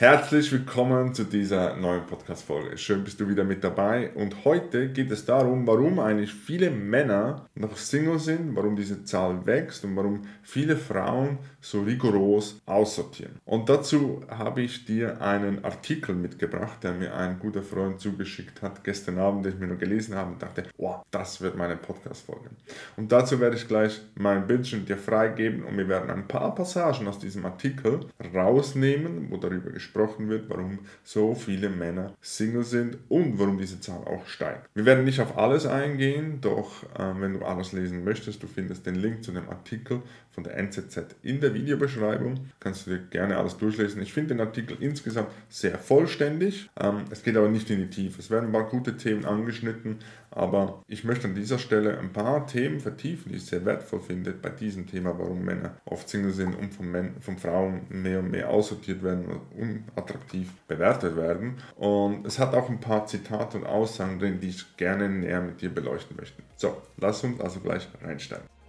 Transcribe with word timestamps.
Herzlich 0.00 0.50
willkommen 0.50 1.12
zu 1.12 1.24
dieser 1.24 1.76
neuen 1.76 2.06
Podcast-Folge. 2.06 2.78
Schön 2.78 3.04
bist 3.04 3.20
du 3.20 3.28
wieder 3.28 3.44
mit 3.44 3.62
dabei. 3.62 4.08
Und 4.14 4.46
heute 4.46 4.88
geht 4.88 5.10
es 5.10 5.26
darum, 5.26 5.66
warum 5.66 5.98
eigentlich 5.98 6.32
viele 6.32 6.70
Männer 6.70 7.44
noch 7.54 7.76
Single 7.76 8.18
sind, 8.18 8.56
warum 8.56 8.76
diese 8.76 9.04
Zahl 9.04 9.44
wächst 9.44 9.84
und 9.84 9.94
warum 9.96 10.22
viele 10.42 10.78
Frauen 10.78 11.36
so 11.60 11.82
rigoros 11.82 12.62
aussortieren. 12.64 13.34
Und 13.44 13.68
dazu 13.68 14.22
habe 14.30 14.62
ich 14.62 14.86
dir 14.86 15.20
einen 15.20 15.62
Artikel 15.66 16.14
mitgebracht, 16.14 16.82
der 16.82 16.94
mir 16.94 17.14
ein 17.14 17.38
guter 17.38 17.62
Freund 17.62 18.00
zugeschickt 18.00 18.62
hat 18.62 18.82
gestern 18.82 19.18
Abend, 19.18 19.44
den 19.44 19.52
ich 19.52 19.60
mir 19.60 19.66
noch 19.66 19.78
gelesen 19.78 20.14
habe 20.14 20.32
und 20.32 20.40
dachte, 20.40 20.62
wow, 20.78 21.02
das 21.10 21.42
wird 21.42 21.58
meine 21.58 21.76
Podcast-Folge. 21.76 22.48
Und 22.96 23.12
dazu 23.12 23.38
werde 23.38 23.56
ich 23.56 23.68
gleich 23.68 24.00
mein 24.14 24.46
Bildschirm 24.46 24.86
dir 24.86 24.96
freigeben 24.96 25.62
und 25.62 25.76
wir 25.76 25.88
werden 25.88 26.08
ein 26.08 26.26
paar 26.26 26.54
Passagen 26.54 27.06
aus 27.06 27.18
diesem 27.18 27.44
Artikel 27.44 28.00
rausnehmen, 28.34 29.30
wo 29.30 29.36
darüber 29.36 29.68
gesprochen 29.68 29.89
gesprochen 29.90 30.28
wird, 30.28 30.48
warum 30.48 30.78
so 31.02 31.34
viele 31.34 31.68
Männer 31.68 32.14
Single 32.20 32.64
sind 32.64 32.98
und 33.08 33.38
warum 33.38 33.58
diese 33.58 33.80
Zahl 33.80 34.04
auch 34.04 34.26
steigt. 34.26 34.68
Wir 34.74 34.84
werden 34.84 35.04
nicht 35.04 35.20
auf 35.20 35.36
alles 35.36 35.66
eingehen, 35.66 36.40
doch 36.40 36.84
äh, 36.98 37.20
wenn 37.20 37.34
du 37.34 37.44
alles 37.44 37.72
lesen 37.72 38.04
möchtest, 38.04 38.42
du 38.42 38.46
findest 38.46 38.86
den 38.86 38.94
Link 38.94 39.24
zu 39.24 39.32
dem 39.32 39.48
Artikel 39.48 40.02
von 40.40 40.44
der 40.44 40.56
NZZ 40.56 41.16
in 41.22 41.40
der 41.40 41.52
Videobeschreibung. 41.52 42.34
Kannst 42.60 42.86
du 42.86 42.90
dir 42.90 42.98
gerne 42.98 43.36
alles 43.36 43.58
durchlesen. 43.58 44.00
Ich 44.00 44.12
finde 44.12 44.34
den 44.34 44.40
Artikel 44.40 44.76
insgesamt 44.80 45.28
sehr 45.48 45.78
vollständig. 45.78 46.70
Ähm, 46.80 47.04
es 47.10 47.22
geht 47.22 47.36
aber 47.36 47.48
nicht 47.48 47.68
in 47.70 47.78
die 47.78 47.90
Tiefe. 47.90 48.20
Es 48.20 48.30
werden 48.30 48.46
ein 48.46 48.52
paar 48.52 48.68
gute 48.68 48.96
Themen 48.96 49.24
angeschnitten, 49.24 49.98
aber 50.30 50.82
ich 50.86 51.04
möchte 51.04 51.28
an 51.28 51.34
dieser 51.34 51.58
Stelle 51.58 51.98
ein 51.98 52.12
paar 52.12 52.46
Themen 52.46 52.80
vertiefen, 52.80 53.30
die 53.30 53.36
ich 53.36 53.46
sehr 53.46 53.64
wertvoll 53.64 54.00
finde 54.00 54.32
bei 54.32 54.48
diesem 54.48 54.86
Thema, 54.86 55.18
warum 55.18 55.44
Männer 55.44 55.76
oft 55.84 56.08
Single 56.08 56.32
sind 56.32 56.54
und 56.56 56.72
von, 56.72 56.90
Män 56.90 57.20
von 57.20 57.36
Frauen 57.36 57.82
mehr 57.90 58.20
und 58.20 58.30
mehr 58.30 58.48
aussortiert 58.48 59.02
werden 59.02 59.26
und 59.26 59.40
unattraktiv 59.60 60.48
bewertet 60.68 61.16
werden. 61.16 61.56
Und 61.76 62.26
es 62.26 62.38
hat 62.38 62.54
auch 62.54 62.70
ein 62.70 62.80
paar 62.80 63.06
Zitate 63.06 63.58
und 63.58 63.66
Aussagen 63.66 64.18
drin, 64.18 64.40
die 64.40 64.48
ich 64.48 64.76
gerne 64.76 65.08
näher 65.08 65.42
mit 65.42 65.60
dir 65.60 65.70
beleuchten 65.70 66.16
möchte. 66.16 66.42
So, 66.56 66.80
lass 66.96 67.22
uns 67.24 67.40
also 67.40 67.60
gleich 67.60 67.88
reinsteigen. 68.02 68.59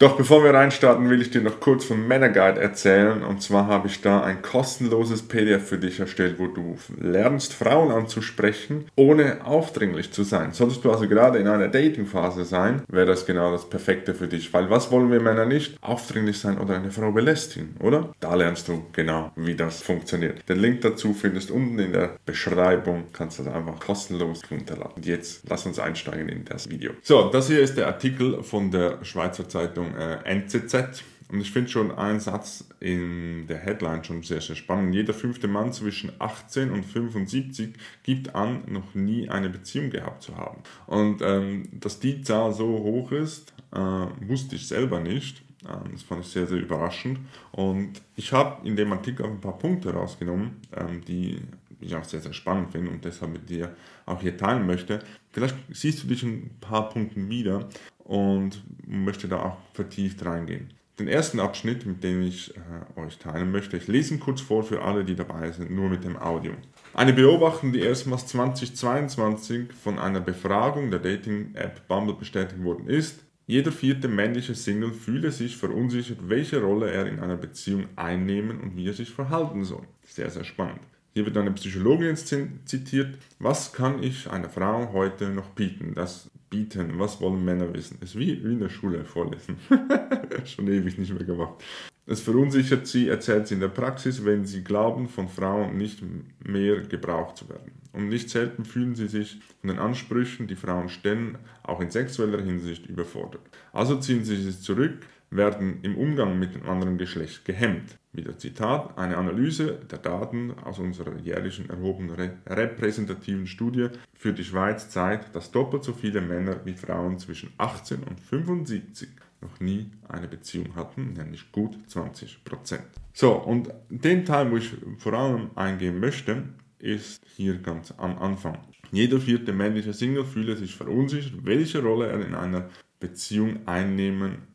Doch 0.00 0.16
bevor 0.16 0.42
wir 0.42 0.54
reinstarten, 0.54 1.10
will 1.10 1.20
ich 1.20 1.30
dir 1.30 1.42
noch 1.42 1.60
kurz 1.60 1.84
vom 1.84 2.08
Männerguide 2.08 2.58
erzählen. 2.58 3.22
Und 3.22 3.42
zwar 3.42 3.66
habe 3.66 3.86
ich 3.86 4.00
da 4.00 4.22
ein 4.22 4.40
kostenloses 4.40 5.20
PDF 5.20 5.68
für 5.68 5.76
dich 5.76 6.00
erstellt, 6.00 6.36
wo 6.38 6.46
du 6.46 6.78
lernst, 6.98 7.52
Frauen 7.52 7.92
anzusprechen, 7.92 8.86
ohne 8.96 9.44
aufdringlich 9.44 10.10
zu 10.10 10.22
sein. 10.22 10.54
Solltest 10.54 10.86
du 10.86 10.90
also 10.90 11.06
gerade 11.06 11.38
in 11.38 11.46
einer 11.46 11.68
Datingphase 11.68 12.46
sein, 12.46 12.80
wäre 12.88 13.04
das 13.04 13.26
genau 13.26 13.52
das 13.52 13.68
Perfekte 13.68 14.14
für 14.14 14.26
dich. 14.26 14.54
Weil 14.54 14.70
was 14.70 14.90
wollen 14.90 15.10
wir 15.10 15.20
Männer 15.20 15.44
nicht? 15.44 15.76
Aufdringlich 15.82 16.38
sein 16.38 16.56
oder 16.56 16.76
eine 16.76 16.92
Frau 16.92 17.12
belästigen, 17.12 17.76
oder? 17.78 18.14
Da 18.20 18.34
lernst 18.34 18.68
du 18.68 18.86
genau, 18.94 19.32
wie 19.36 19.54
das 19.54 19.82
funktioniert. 19.82 20.48
Den 20.48 20.60
Link 20.60 20.80
dazu 20.80 21.12
findest 21.12 21.50
du 21.50 21.54
unten 21.56 21.78
in 21.78 21.92
der 21.92 22.16
Beschreibung. 22.24 23.04
Kannst 23.12 23.38
du 23.38 23.42
das 23.42 23.52
einfach 23.52 23.78
kostenlos 23.78 24.40
runterladen. 24.50 24.92
Und 24.96 25.04
jetzt 25.04 25.42
lass 25.46 25.66
uns 25.66 25.78
einsteigen 25.78 26.30
in 26.30 26.46
das 26.46 26.70
Video. 26.70 26.92
So, 27.02 27.28
das 27.28 27.48
hier 27.48 27.60
ist 27.60 27.76
der 27.76 27.86
Artikel 27.86 28.42
von 28.42 28.70
der 28.70 29.04
Schweizer 29.04 29.46
Zeitung 29.46 29.89
äh, 29.96 30.18
NZZ. 30.24 31.04
Und 31.30 31.40
ich 31.40 31.52
finde 31.52 31.70
schon 31.70 31.92
einen 31.92 32.18
Satz 32.18 32.64
in 32.80 33.46
der 33.46 33.58
Headline 33.58 34.02
schon 34.02 34.22
sehr, 34.22 34.40
sehr 34.40 34.56
spannend. 34.56 34.94
Jeder 34.94 35.14
fünfte 35.14 35.46
Mann 35.46 35.72
zwischen 35.72 36.10
18 36.18 36.72
und 36.72 36.84
75 36.84 37.74
gibt 38.02 38.34
an, 38.34 38.62
noch 38.66 38.94
nie 38.94 39.28
eine 39.28 39.48
Beziehung 39.48 39.90
gehabt 39.90 40.22
zu 40.22 40.36
haben. 40.36 40.62
Und 40.86 41.22
ähm, 41.22 41.68
dass 41.72 42.00
die 42.00 42.22
Zahl 42.22 42.52
so 42.52 42.66
hoch 42.66 43.12
ist, 43.12 43.52
äh, 43.72 43.78
wusste 44.26 44.56
ich 44.56 44.66
selber 44.66 44.98
nicht. 44.98 45.42
Ähm, 45.68 45.92
das 45.92 46.02
fand 46.02 46.24
ich 46.24 46.30
sehr, 46.32 46.48
sehr 46.48 46.58
überraschend. 46.58 47.20
Und 47.52 48.02
ich 48.16 48.32
habe 48.32 48.66
in 48.66 48.74
dem 48.74 48.92
Artikel 48.92 49.24
auch 49.24 49.30
ein 49.30 49.40
paar 49.40 49.58
Punkte 49.58 49.92
rausgenommen, 49.92 50.56
ähm, 50.76 51.00
die 51.06 51.40
ich 51.80 51.94
auch 51.94 52.04
sehr, 52.04 52.20
sehr 52.20 52.32
spannend 52.32 52.72
finde 52.72 52.90
und 52.90 53.04
deshalb 53.04 53.32
mit 53.32 53.48
dir 53.48 53.74
auch 54.04 54.20
hier 54.20 54.36
teilen 54.36 54.66
möchte. 54.66 54.98
Vielleicht 55.32 55.56
siehst 55.70 56.02
du 56.02 56.08
dich 56.08 56.22
in 56.22 56.30
ein 56.30 56.56
paar 56.60 56.88
Punkten 56.88 57.28
wieder 57.28 57.68
und 58.10 58.64
möchte 58.88 59.28
da 59.28 59.40
auch 59.40 59.56
vertieft 59.72 60.24
reingehen. 60.24 60.70
Den 60.98 61.06
ersten 61.06 61.38
Abschnitt, 61.38 61.86
mit 61.86 62.02
dem 62.02 62.22
ich 62.22 62.52
äh, 62.56 63.00
euch 63.00 63.18
teilen 63.18 63.52
möchte, 63.52 63.76
ich 63.76 63.86
lese 63.86 64.14
ihn 64.14 64.20
kurz 64.20 64.40
vor 64.40 64.64
für 64.64 64.82
alle, 64.82 65.04
die 65.04 65.14
dabei 65.14 65.52
sind, 65.52 65.70
nur 65.70 65.88
mit 65.88 66.02
dem 66.02 66.16
Audio. 66.16 66.52
Eine 66.92 67.12
Beobachtung, 67.12 67.72
die 67.72 67.78
erstmals 67.78 68.26
2022 68.26 69.72
von 69.72 70.00
einer 70.00 70.18
Befragung 70.18 70.90
der 70.90 70.98
Dating-App 70.98 71.86
Bumble 71.86 72.16
bestätigt 72.16 72.62
worden 72.64 72.88
ist, 72.88 73.20
jeder 73.46 73.70
vierte 73.70 74.08
männliche 74.08 74.56
Single 74.56 74.92
fühle 74.92 75.30
sich 75.30 75.56
verunsichert, 75.56 76.18
welche 76.28 76.60
Rolle 76.60 76.90
er 76.90 77.06
in 77.06 77.20
einer 77.20 77.36
Beziehung 77.36 77.86
einnehmen 77.94 78.60
und 78.60 78.76
wie 78.76 78.88
er 78.88 78.92
sich 78.92 79.10
verhalten 79.10 79.62
soll. 79.62 79.84
Sehr, 80.04 80.30
sehr 80.30 80.44
spannend. 80.44 80.80
Hier 81.14 81.26
wird 81.26 81.36
eine 81.36 81.52
Psychologin 81.52 82.16
zitiert. 82.16 83.18
Was 83.38 83.72
kann 83.72 84.02
ich 84.02 84.28
einer 84.28 84.48
Frau 84.48 84.92
heute 84.92 85.30
noch 85.30 85.50
bieten? 85.50 85.94
Das 85.94 86.28
bieten. 86.50 86.98
Was 86.98 87.20
wollen 87.20 87.44
Männer 87.44 87.72
wissen? 87.72 87.98
Es 88.00 88.10
ist 88.10 88.18
wie, 88.18 88.44
wie 88.44 88.52
in 88.52 88.60
der 88.60 88.68
Schule 88.68 89.04
vorlesen. 89.04 89.56
Schon 90.44 90.66
ewig 90.68 90.98
nicht 90.98 91.14
mehr 91.14 91.24
gemacht. 91.24 91.62
Es 92.06 92.20
verunsichert 92.20 92.88
sie, 92.88 93.08
erzählt 93.08 93.46
sie 93.46 93.54
in 93.54 93.60
der 93.60 93.68
Praxis, 93.68 94.24
wenn 94.24 94.44
sie 94.44 94.64
glauben, 94.64 95.08
von 95.08 95.28
Frauen 95.28 95.76
nicht 95.76 96.02
mehr 96.44 96.80
gebraucht 96.80 97.36
zu 97.36 97.48
werden. 97.48 97.70
Und 97.92 98.08
nicht 98.08 98.30
selten 98.30 98.64
fühlen 98.64 98.96
sie 98.96 99.06
sich 99.06 99.40
von 99.60 99.70
den 99.70 99.78
Ansprüchen, 99.78 100.48
die 100.48 100.56
Frauen 100.56 100.88
stellen, 100.88 101.38
auch 101.62 101.80
in 101.80 101.90
sexueller 101.90 102.42
Hinsicht 102.42 102.86
überfordert. 102.86 103.42
Also 103.72 103.96
ziehen 103.96 104.24
sie 104.24 104.36
sich 104.36 104.60
zurück, 104.60 105.06
werden 105.30 105.78
im 105.82 105.96
Umgang 105.96 106.38
mit 106.38 106.56
dem 106.56 106.68
anderen 106.68 106.98
Geschlecht 106.98 107.44
gehemmt. 107.44 107.96
Wieder 108.12 108.36
Zitat, 108.36 108.98
eine 108.98 109.16
Analyse 109.16 109.78
der 109.88 109.98
Daten 109.98 110.52
aus 110.64 110.80
unserer 110.80 111.16
jährlichen 111.18 111.70
erhobenen 111.70 112.32
repräsentativen 112.44 113.46
Studie 113.46 113.88
für 114.14 114.32
die 114.32 114.42
Schweiz 114.42 114.90
zeigt, 114.90 115.36
dass 115.36 115.52
doppelt 115.52 115.84
so 115.84 115.92
viele 115.92 116.20
Männer 116.20 116.60
wie 116.64 116.74
Frauen 116.74 117.20
zwischen 117.20 117.52
18 117.58 118.02
und 118.02 118.18
75 118.18 119.08
noch 119.40 119.60
nie 119.60 119.90
eine 120.08 120.26
Beziehung 120.26 120.74
hatten, 120.74 121.12
nämlich 121.12 121.52
gut 121.52 121.78
20 121.86 122.44
Prozent. 122.44 122.84
So, 123.12 123.32
und 123.32 123.72
den 123.88 124.24
Teil, 124.24 124.50
wo 124.50 124.56
ich 124.56 124.72
vor 124.98 125.12
allem 125.12 125.50
eingehen 125.54 126.00
möchte, 126.00 126.42
ist 126.80 127.22
hier 127.36 127.58
ganz 127.58 127.94
am 127.96 128.18
Anfang. 128.18 128.58
Jeder 128.90 129.20
vierte 129.20 129.52
männliche 129.52 129.92
Single 129.92 130.24
fühle 130.24 130.56
sich 130.56 130.74
verunsichert, 130.74 131.44
welche 131.44 131.80
Rolle 131.80 132.08
er 132.08 132.26
in 132.26 132.34
einer 132.34 132.68
Beziehung 132.98 133.66
einnehmen 133.66 134.49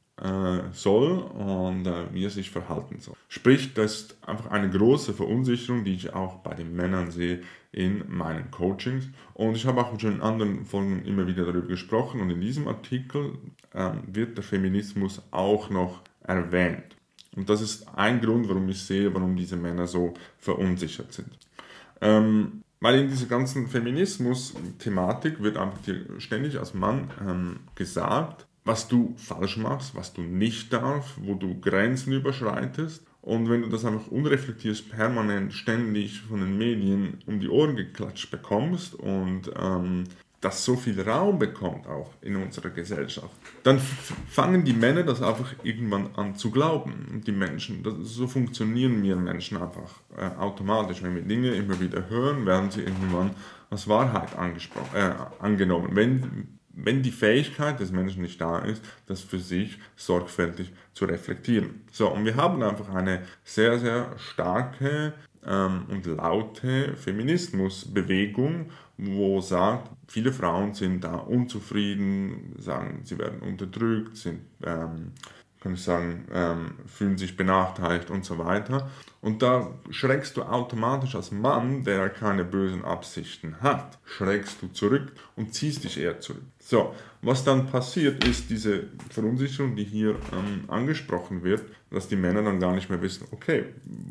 soll 0.71 1.19
und 1.19 1.85
äh, 1.85 2.13
wie 2.13 2.23
er 2.23 2.29
sich 2.29 2.49
verhalten 2.49 2.99
soll. 2.99 3.15
Sprich, 3.27 3.73
das 3.73 3.95
ist 3.95 4.17
einfach 4.25 4.49
eine 4.49 4.69
große 4.69 5.13
Verunsicherung, 5.13 5.83
die 5.83 5.95
ich 5.95 6.13
auch 6.13 6.37
bei 6.37 6.53
den 6.53 6.73
Männern 6.73 7.11
sehe 7.11 7.41
in 7.73 8.05
meinen 8.07 8.49
Coachings. 8.49 9.09
Und 9.33 9.55
ich 9.55 9.65
habe 9.65 9.81
auch 9.81 9.99
schon 9.99 10.15
in 10.15 10.21
anderen 10.21 10.63
Folgen 10.63 11.03
immer 11.03 11.27
wieder 11.27 11.45
darüber 11.45 11.67
gesprochen 11.67 12.21
und 12.21 12.29
in 12.29 12.39
diesem 12.39 12.67
Artikel 12.69 13.33
äh, 13.73 13.91
wird 14.07 14.37
der 14.37 14.43
Feminismus 14.45 15.21
auch 15.31 15.69
noch 15.69 16.01
erwähnt. 16.23 16.95
Und 17.35 17.49
das 17.49 17.61
ist 17.61 17.85
ein 17.95 18.21
Grund, 18.21 18.47
warum 18.47 18.69
ich 18.69 18.81
sehe, 18.81 19.13
warum 19.13 19.35
diese 19.35 19.57
Männer 19.57 19.87
so 19.87 20.13
verunsichert 20.37 21.11
sind. 21.11 21.37
Ähm, 21.99 22.63
weil 22.79 22.99
in 22.99 23.09
dieser 23.09 23.25
ganzen 23.25 23.67
Feminismus-Thematik 23.67 25.41
wird 25.41 25.57
einfach 25.57 25.79
ständig 26.19 26.57
als 26.57 26.73
Mann 26.73 27.09
ähm, 27.19 27.59
gesagt, 27.75 28.47
was 28.65 28.87
du 28.87 29.13
falsch 29.15 29.57
machst, 29.57 29.95
was 29.95 30.11
du 30.11 30.21
nicht 30.21 30.73
darfst, 30.73 31.13
wo 31.21 31.35
du 31.35 31.59
Grenzen 31.61 32.13
überschreitest. 32.13 33.05
Und 33.21 33.49
wenn 33.49 33.61
du 33.61 33.69
das 33.69 33.85
einfach 33.85 34.07
unreflektiert 34.11 34.89
permanent 34.89 35.53
ständig 35.53 36.21
von 36.21 36.39
den 36.39 36.57
Medien 36.57 37.19
um 37.25 37.39
die 37.39 37.49
Ohren 37.49 37.75
geklatscht 37.75 38.29
bekommst 38.29 38.95
und 38.95 39.51
ähm, 39.59 40.03
das 40.41 40.63
so 40.63 40.75
viel 40.75 41.01
Raum 41.01 41.39
bekommt 41.39 41.87
auch 41.87 42.11
in 42.21 42.35
unserer 42.35 42.69
Gesellschaft, 42.69 43.35
dann 43.63 43.79
fangen 44.29 44.63
die 44.63 44.73
Männer 44.73 45.01
das 45.01 45.23
einfach 45.23 45.53
irgendwann 45.63 46.13
an 46.15 46.35
zu 46.35 46.51
glauben. 46.51 47.07
Und 47.11 47.25
die 47.25 47.31
Menschen, 47.31 47.81
das, 47.81 47.95
so 47.99 48.27
funktionieren 48.27 49.01
wir 49.01 49.15
Menschen 49.15 49.57
einfach 49.57 49.91
äh, 50.15 50.39
automatisch. 50.39 51.01
Wenn 51.01 51.15
wir 51.15 51.23
Dinge 51.23 51.49
immer 51.51 51.79
wieder 51.79 52.09
hören, 52.09 52.45
werden 52.45 52.69
sie 52.69 52.81
irgendwann 52.81 53.31
als 53.71 53.87
Wahrheit 53.87 54.29
äh, 54.93 55.11
angenommen. 55.39 55.95
Wenn 55.95 56.54
wenn 56.75 57.01
die 57.01 57.11
Fähigkeit 57.11 57.79
des 57.79 57.91
Menschen 57.91 58.21
nicht 58.21 58.39
da 58.41 58.59
ist, 58.59 58.83
das 59.07 59.21
für 59.21 59.39
sich 59.39 59.79
sorgfältig 59.95 60.73
zu 60.93 61.05
reflektieren. 61.05 61.81
So, 61.91 62.11
und 62.11 62.25
wir 62.25 62.35
haben 62.35 62.61
einfach 62.61 62.93
eine 62.93 63.21
sehr, 63.43 63.79
sehr 63.79 64.13
starke 64.17 65.13
ähm, 65.45 65.85
und 65.89 66.05
laute 66.05 66.95
Feminismusbewegung, 66.95 68.71
wo 68.97 69.41
sagt, 69.41 69.89
viele 70.07 70.31
Frauen 70.31 70.73
sind 70.73 71.03
da 71.03 71.15
unzufrieden, 71.15 72.55
sagen, 72.57 73.01
sie 73.03 73.17
werden 73.17 73.39
unterdrückt, 73.39 74.17
sind 74.17 74.41
ähm, 74.63 75.11
kann 75.61 75.73
ich 75.73 75.83
sagen, 75.83 76.25
ähm, 76.31 76.75
fühlen 76.85 77.17
sich 77.17 77.35
benachteiligt 77.35 78.11
und 78.11 78.23
so 78.23 78.37
weiter. 78.37 78.89
Und 79.21 79.41
da 79.41 79.73
schreckst 79.89 80.37
du 80.37 80.43
automatisch 80.43 81.15
als 81.15 81.31
Mann, 81.31 81.83
der 81.83 82.09
keine 82.09 82.45
bösen 82.45 82.85
Absichten 82.85 83.59
hat, 83.61 83.97
schreckst 84.05 84.61
du 84.61 84.67
zurück 84.67 85.11
und 85.35 85.55
ziehst 85.55 85.83
dich 85.83 85.97
eher 85.97 86.19
zurück. 86.19 86.43
So, 86.59 86.93
was 87.23 87.43
dann 87.43 87.65
passiert, 87.65 88.23
ist 88.23 88.51
diese 88.51 88.83
Verunsicherung, 89.09 89.75
die 89.75 89.83
hier 89.83 90.11
ähm, 90.31 90.65
angesprochen 90.67 91.43
wird, 91.43 91.63
dass 91.89 92.07
die 92.07 92.15
Männer 92.15 92.43
dann 92.43 92.59
gar 92.59 92.75
nicht 92.75 92.91
mehr 92.91 93.01
wissen, 93.01 93.27
okay, 93.31 93.65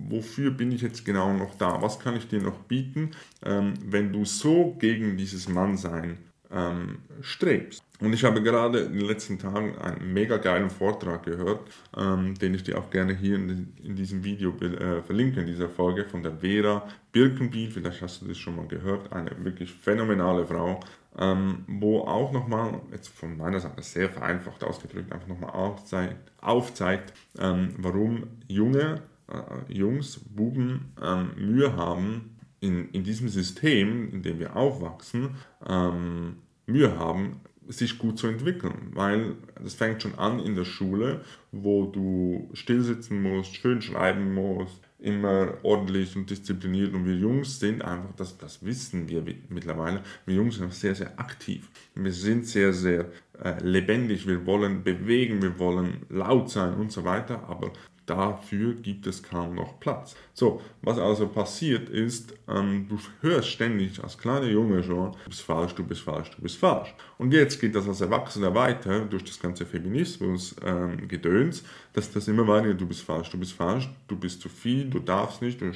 wofür 0.08 0.50
bin 0.50 0.72
ich 0.72 0.82
jetzt 0.82 1.04
genau 1.04 1.32
noch 1.32 1.54
da? 1.56 1.80
Was 1.80 2.00
kann 2.00 2.16
ich 2.16 2.26
dir 2.26 2.40
noch 2.40 2.58
bieten, 2.60 3.12
ähm, 3.44 3.74
wenn 3.84 4.12
du 4.12 4.24
so 4.24 4.74
gegen 4.80 5.16
dieses 5.16 5.48
Mannsein 5.48 6.18
ähm, 6.54 6.98
strebst. 7.20 7.82
Und 8.00 8.12
ich 8.12 8.24
habe 8.24 8.42
gerade 8.42 8.80
in 8.80 8.92
den 8.92 9.06
letzten 9.06 9.38
Tagen 9.38 9.76
einen 9.78 10.12
mega 10.12 10.36
geilen 10.36 10.70
Vortrag 10.70 11.24
gehört, 11.24 11.60
ähm, 11.96 12.34
den 12.34 12.54
ich 12.54 12.62
dir 12.62 12.78
auch 12.78 12.90
gerne 12.90 13.14
hier 13.14 13.36
in, 13.36 13.72
in 13.82 13.96
diesem 13.96 14.24
Video 14.24 14.50
äh, 14.60 15.02
verlinke, 15.02 15.40
in 15.40 15.46
dieser 15.46 15.68
Folge 15.68 16.04
von 16.04 16.22
der 16.22 16.32
Vera 16.32 16.86
Birkenbiel. 17.12 17.70
Vielleicht 17.70 18.02
hast 18.02 18.22
du 18.22 18.26
das 18.26 18.38
schon 18.38 18.56
mal 18.56 18.66
gehört. 18.66 19.12
Eine 19.12 19.30
wirklich 19.44 19.72
phänomenale 19.72 20.46
Frau, 20.46 20.80
ähm, 21.18 21.64
wo 21.66 22.00
auch 22.00 22.32
nochmal, 22.32 22.80
jetzt 22.92 23.08
von 23.08 23.36
meiner 23.36 23.60
Seite 23.60 23.82
sehr 23.82 24.10
vereinfacht 24.10 24.62
ausgedrückt, 24.64 25.12
einfach 25.12 25.28
nochmal 25.28 25.50
aufzeigt, 25.50 26.32
aufzeigt 26.40 27.12
ähm, 27.38 27.74
warum 27.78 28.24
junge 28.48 29.02
äh, 29.28 29.72
Jungs, 29.72 30.18
Buben 30.18 30.92
ähm, 31.02 31.30
Mühe 31.36 31.74
haben, 31.76 32.33
in, 32.64 32.88
in 32.90 33.04
diesem 33.04 33.28
System, 33.28 34.10
in 34.10 34.22
dem 34.22 34.38
wir 34.38 34.56
aufwachsen, 34.56 35.36
ähm, 35.68 36.36
Mühe 36.66 36.98
haben, 36.98 37.40
sich 37.68 37.98
gut 37.98 38.18
zu 38.18 38.26
entwickeln, 38.26 38.90
weil 38.92 39.36
das 39.62 39.74
fängt 39.74 40.02
schon 40.02 40.18
an 40.18 40.38
in 40.38 40.54
der 40.54 40.64
Schule, 40.64 41.22
wo 41.50 41.86
du 41.86 42.50
stillsitzen 42.52 43.22
musst, 43.22 43.56
schön 43.56 43.80
schreiben 43.80 44.34
musst, 44.34 44.80
immer 44.98 45.54
ordentlich 45.62 46.14
und 46.16 46.28
diszipliniert. 46.28 46.94
Und 46.94 47.06
wir 47.06 47.16
Jungs 47.16 47.60
sind 47.60 47.82
einfach, 47.82 48.14
das, 48.16 48.36
das 48.36 48.64
wissen 48.64 49.08
wir 49.08 49.24
mittlerweile, 49.48 50.02
wir 50.26 50.34
Jungs 50.36 50.56
sind 50.56 50.72
sehr, 50.74 50.94
sehr 50.94 51.18
aktiv. 51.18 51.68
Wir 51.94 52.12
sind 52.12 52.46
sehr, 52.46 52.72
sehr 52.72 53.10
äh, 53.42 53.62
lebendig, 53.62 54.26
wir 54.26 54.44
wollen 54.44 54.82
bewegen, 54.82 55.40
wir 55.40 55.58
wollen 55.58 56.04
laut 56.10 56.50
sein 56.50 56.74
und 56.74 56.92
so 56.92 57.04
weiter, 57.04 57.48
aber 57.48 57.72
Dafür 58.06 58.74
gibt 58.74 59.06
es 59.06 59.22
kaum 59.22 59.54
noch 59.54 59.80
Platz. 59.80 60.14
So, 60.34 60.60
was 60.82 60.98
also 60.98 61.26
passiert 61.26 61.88
ist, 61.88 62.34
ähm, 62.48 62.86
du 62.88 62.98
hörst 63.22 63.48
ständig 63.48 64.02
als 64.02 64.18
kleiner 64.18 64.46
Junge 64.46 64.82
schon, 64.82 65.12
du 65.12 65.30
bist 65.30 65.40
falsch, 65.40 65.74
du 65.74 65.84
bist 65.84 66.02
falsch, 66.02 66.30
du 66.30 66.42
bist 66.42 66.58
falsch. 66.58 66.94
Und 67.16 67.32
jetzt 67.32 67.60
geht 67.60 67.74
das 67.74 67.88
als 67.88 68.02
Erwachsener 68.02 68.54
weiter 68.54 69.06
durch 69.06 69.24
das 69.24 69.40
ganze 69.40 69.64
Feminismus-Gedöns, 69.64 71.60
ähm, 71.60 71.66
dass 71.94 72.12
das 72.12 72.28
immer 72.28 72.46
weiter, 72.46 72.74
du 72.74 72.86
bist 72.86 73.02
falsch, 73.02 73.30
du 73.30 73.38
bist 73.38 73.52
falsch, 73.52 73.88
du 74.08 74.16
bist 74.16 74.42
zu 74.42 74.48
viel, 74.48 74.90
du 74.90 74.98
darfst 74.98 75.40
nicht, 75.40 75.60
du 75.60 75.72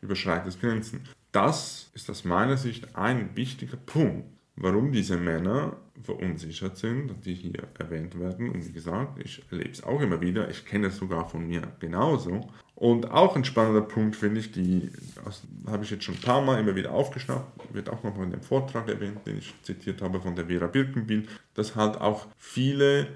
überschreitest 0.00 0.60
Grenzen. 0.60 1.02
Das 1.30 1.90
ist 1.94 2.10
aus 2.10 2.24
meiner 2.24 2.56
Sicht 2.56 2.96
ein 2.96 3.36
wichtiger 3.36 3.76
Punkt 3.76 4.24
warum 4.60 4.92
diese 4.92 5.16
Männer 5.16 5.76
verunsichert 6.02 6.76
sind, 6.76 7.14
die 7.24 7.34
hier 7.34 7.68
erwähnt 7.78 8.18
werden. 8.18 8.50
Und 8.50 8.66
wie 8.66 8.72
gesagt, 8.72 9.18
ich 9.22 9.42
erlebe 9.50 9.70
es 9.70 9.82
auch 9.82 10.00
immer 10.00 10.20
wieder. 10.20 10.48
Ich 10.50 10.64
kenne 10.64 10.88
es 10.88 10.96
sogar 10.96 11.28
von 11.28 11.46
mir 11.46 11.62
genauso. 11.80 12.48
Und 12.74 13.10
auch 13.10 13.34
ein 13.34 13.44
spannender 13.44 13.80
Punkt 13.80 14.14
finde 14.14 14.40
ich, 14.40 14.52
die 14.52 14.90
habe 15.66 15.84
ich 15.84 15.90
jetzt 15.90 16.04
schon 16.04 16.14
ein 16.14 16.20
paar 16.20 16.40
Mal 16.40 16.60
immer 16.60 16.76
wieder 16.76 16.92
aufgeschnappt, 16.92 17.74
wird 17.74 17.90
auch 17.90 18.04
nochmal 18.04 18.26
in 18.26 18.32
dem 18.32 18.42
Vortrag 18.42 18.88
erwähnt, 18.88 19.26
den 19.26 19.38
ich 19.38 19.52
zitiert 19.62 20.00
habe 20.00 20.20
von 20.20 20.36
der 20.36 20.46
Vera 20.46 20.68
Birkenbiel, 20.68 21.26
dass 21.54 21.74
halt 21.74 22.00
auch 22.00 22.26
viele 22.36 23.08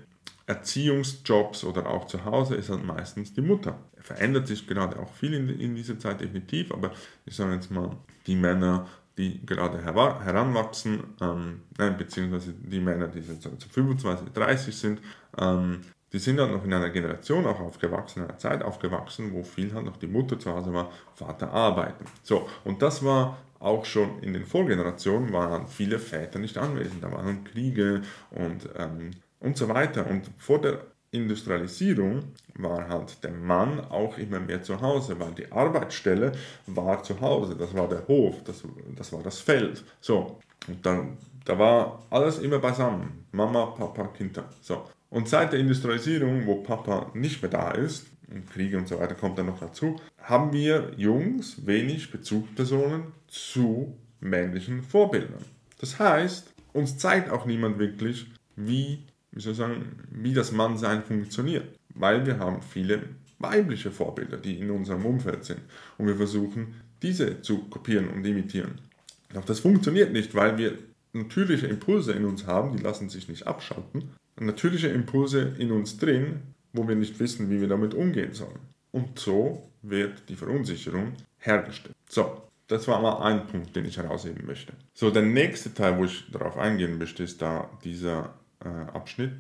Erziehungsjobs 0.47 1.65
oder 1.65 1.89
auch 1.89 2.07
zu 2.07 2.25
Hause 2.25 2.57
ist 2.57 2.71
halt 2.71 2.85
meistens 2.85 3.33
die 3.35 3.41
Mutter. 3.41 3.79
Verändert 4.01 4.49
sich 4.49 4.67
gerade 4.67 4.99
auch 4.99 5.13
viel 5.15 5.33
in, 5.35 5.49
in 5.49 5.77
dieser 5.77 5.99
Zeit 5.99 6.21
definitiv, 6.21 6.73
aber 6.73 6.91
ich 7.25 7.37
sage 7.37 7.55
jetzt 7.55 7.71
mal, 7.71 7.97
die 8.27 8.35
Männer 8.35 8.89
die 9.19 9.45
gerade 9.45 9.83
heranwachsen, 9.83 11.03
ähm, 11.21 11.63
beziehungsweise 11.99 12.53
die 12.55 12.81
Männer, 12.81 13.09
die 13.09 13.21
jetzt 13.21 13.43
so 13.43 13.51
25, 13.51 14.31
30 14.33 14.77
sind, 14.77 15.01
ähm, 15.39 15.81
die 16.13 16.19
sind 16.19 16.39
halt 16.41 16.53
noch 16.53 16.65
in 16.65 16.73
einer 16.73 16.91
Generation 16.91 17.47
auch 17.47 17.61
aufgewachsen, 17.61 18.21
in 18.21 18.29
einer 18.29 18.39
Zeit 18.39 18.63
aufgewachsen, 18.63 19.33
wo 19.33 19.43
viel 19.43 19.73
halt 19.75 19.87
noch 19.87 19.97
die 19.97 20.07
Mutter 20.07 20.39
zu 20.39 20.53
Hause 20.53 20.73
war, 20.73 20.91
Vater 21.15 21.51
arbeiten. 21.51 22.05
So, 22.23 22.49
und 22.65 22.83
das 22.83 23.05
war 23.05 23.39
auch 23.59 23.85
schon 23.85 24.21
in 24.21 24.33
den 24.33 24.45
Vorgenerationen, 24.45 25.33
waren 25.33 25.67
viele 25.69 25.99
Väter 25.99 26.39
nicht 26.39 26.59
anwesend, 26.59 27.03
da 27.03 27.13
waren 27.13 27.45
Kriege 27.45 28.03
und, 28.31 28.69
ähm, 28.77 29.13
und 29.41 29.57
so 29.57 29.69
weiter. 29.69 30.07
Und 30.07 30.31
vor 30.37 30.61
der 30.61 30.81
Industrialisierung 31.13 32.25
war 32.55 32.89
halt 32.89 33.23
der 33.23 33.33
Mann 33.33 33.81
auch 33.81 34.17
immer 34.19 34.41
mehr 34.41 34.63
zu 34.63 34.81
Hause, 34.81 35.19
weil 35.21 35.33
die 35.33 35.51
Arbeitsstelle 35.53 36.33
war 36.67 37.03
zu 37.03 37.21
Hause, 37.21 37.55
das 37.55 37.75
war 37.75 37.89
der 37.89 38.07
Hof, 38.09 38.43
das, 38.45 38.63
das 38.97 39.13
war 39.13 39.23
das 39.23 39.39
Feld. 39.39 39.85
So, 40.01 40.39
und 40.67 40.85
dann, 40.85 41.19
da 41.45 41.59
war 41.59 42.03
alles 42.11 42.39
immer 42.39 42.59
beisammen, 42.59 43.27
Mama, 43.33 43.67
Papa, 43.67 44.09
Kinder. 44.09 44.49
So. 44.63 44.85
Und 45.11 45.29
seit 45.29 45.53
der 45.53 45.61
Industrialisierung, 45.61 46.47
wo 46.47 46.63
Papa 46.63 47.11
nicht 47.15 47.43
mehr 47.43 47.51
da 47.51 47.73
ist, 47.73 48.07
und 48.33 48.51
Kriege 48.51 48.79
und 48.79 48.89
so 48.89 48.99
weiter 48.99 49.15
kommt 49.15 49.39
dann 49.39 49.47
noch 49.47 49.61
dazu, 49.61 49.97
haben 50.23 50.53
wir 50.55 50.93
Jungs 50.97 51.67
wenig 51.67 52.11
Bezugspersonen 52.11 53.13
zu 53.29 53.99
männlichen 54.21 54.83
Vorbildern. 54.83 55.45
Das 55.79 55.99
heißt, 55.99 56.55
uns 56.73 56.97
zeigt 56.97 57.31
auch 57.31 57.45
niemand 57.45 57.79
wirklich, 57.79 58.31
wie 58.57 59.05
wie 59.33 59.41
soll 59.41 59.53
ich 59.53 59.59
sagen, 59.59 59.85
wie 60.11 60.35
das 60.35 60.53
Mannsein 60.53 61.03
funktioniert. 61.03 61.67
Weil 61.95 62.25
wir 62.27 62.39
haben 62.39 62.63
viele 62.63 63.03
weibliche 63.39 63.91
Vorbilder, 63.91 64.37
die 64.37 64.59
in 64.59 64.71
unserem 64.71 65.05
Umfeld 65.05 65.45
sind. 65.45 65.61
Und 65.99 66.07
wir 66.07 66.17
versuchen, 66.17 66.75
diese 67.03 67.43
zu 67.43 67.59
kopieren 67.65 68.09
und 68.09 68.25
imitieren. 68.25 68.81
Doch 69.35 69.45
das 69.45 69.61
funktioniert 69.61 70.13
nicht, 70.13 70.35
weil 70.35 70.57
wir 70.59 70.79
natürliche 71.13 71.67
Impulse 71.67 72.13
in 72.13 72.25
uns 72.25 72.47
haben, 72.47 72.77
die 72.77 72.83
lassen 72.83 73.09
sich 73.09 73.29
nicht 73.29 73.47
abschalten. 73.47 74.11
Natürliche 74.39 74.89
Impulse 74.89 75.55
in 75.59 75.73
uns 75.73 75.99
drin, 75.99 76.41
wo 76.73 76.87
wir 76.87 76.95
nicht 76.95 77.19
wissen, 77.19 77.51
wie 77.51 77.61
wir 77.61 77.69
damit 77.69 77.95
umgehen 77.95 78.33
sollen. 78.33 78.59
Und 78.93 79.19
so 79.19 79.69
wird 79.83 80.29
die 80.29 80.37
Verunsicherung 80.37 81.15
hergestellt. 81.39 81.95
So, 82.09 82.43
das 82.69 82.87
war 82.89 83.01
mal 83.01 83.23
ein 83.23 83.47
Punkt, 83.47 83.75
den 83.75 83.85
ich 83.85 83.97
herausheben 83.99 84.47
möchte. 84.47 84.73
So, 84.95 85.11
der 85.11 85.23
nächste 85.23 85.75
Teil, 85.75 85.99
wo 85.99 86.05
ich 86.05 86.31
darauf 86.31 86.57
eingehen 86.57 86.99
möchte, 86.99 87.23
ist 87.23 87.43
da 87.43 87.69
dieser 87.85 88.35
Abschnitt. 88.65 89.33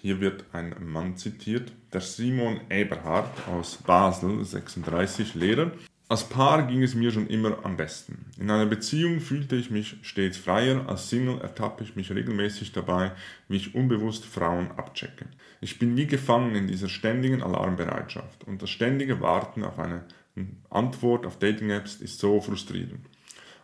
Hier 0.00 0.20
wird 0.20 0.44
ein 0.52 0.74
Mann 0.84 1.16
zitiert, 1.16 1.72
der 1.92 2.00
Simon 2.00 2.60
Eberhard 2.70 3.30
aus 3.48 3.76
Basel, 3.76 4.44
36, 4.44 5.34
Lehrer. 5.34 5.72
Als 6.08 6.28
Paar 6.28 6.66
ging 6.66 6.82
es 6.82 6.96
mir 6.96 7.12
schon 7.12 7.28
immer 7.28 7.64
am 7.64 7.76
besten. 7.76 8.26
In 8.36 8.50
einer 8.50 8.66
Beziehung 8.66 9.20
fühlte 9.20 9.54
ich 9.54 9.70
mich 9.70 9.98
stets 10.02 10.38
freier, 10.38 10.88
als 10.88 11.08
Single 11.08 11.40
ertappe 11.40 11.84
ich 11.84 11.94
mich 11.94 12.10
regelmäßig 12.12 12.72
dabei, 12.72 13.12
wie 13.46 13.58
ich 13.58 13.76
unbewusst 13.76 14.24
Frauen 14.24 14.72
abchecke. 14.72 15.26
Ich 15.60 15.78
bin 15.78 15.96
wie 15.96 16.06
gefangen 16.06 16.56
in 16.56 16.66
dieser 16.66 16.88
ständigen 16.88 17.42
Alarmbereitschaft 17.42 18.42
und 18.44 18.60
das 18.60 18.70
ständige 18.70 19.20
Warten 19.20 19.62
auf 19.62 19.78
eine 19.78 20.04
Antwort 20.68 21.26
auf 21.26 21.38
Dating-Apps 21.38 21.96
ist 21.96 22.18
so 22.18 22.40
frustrierend. 22.40 23.06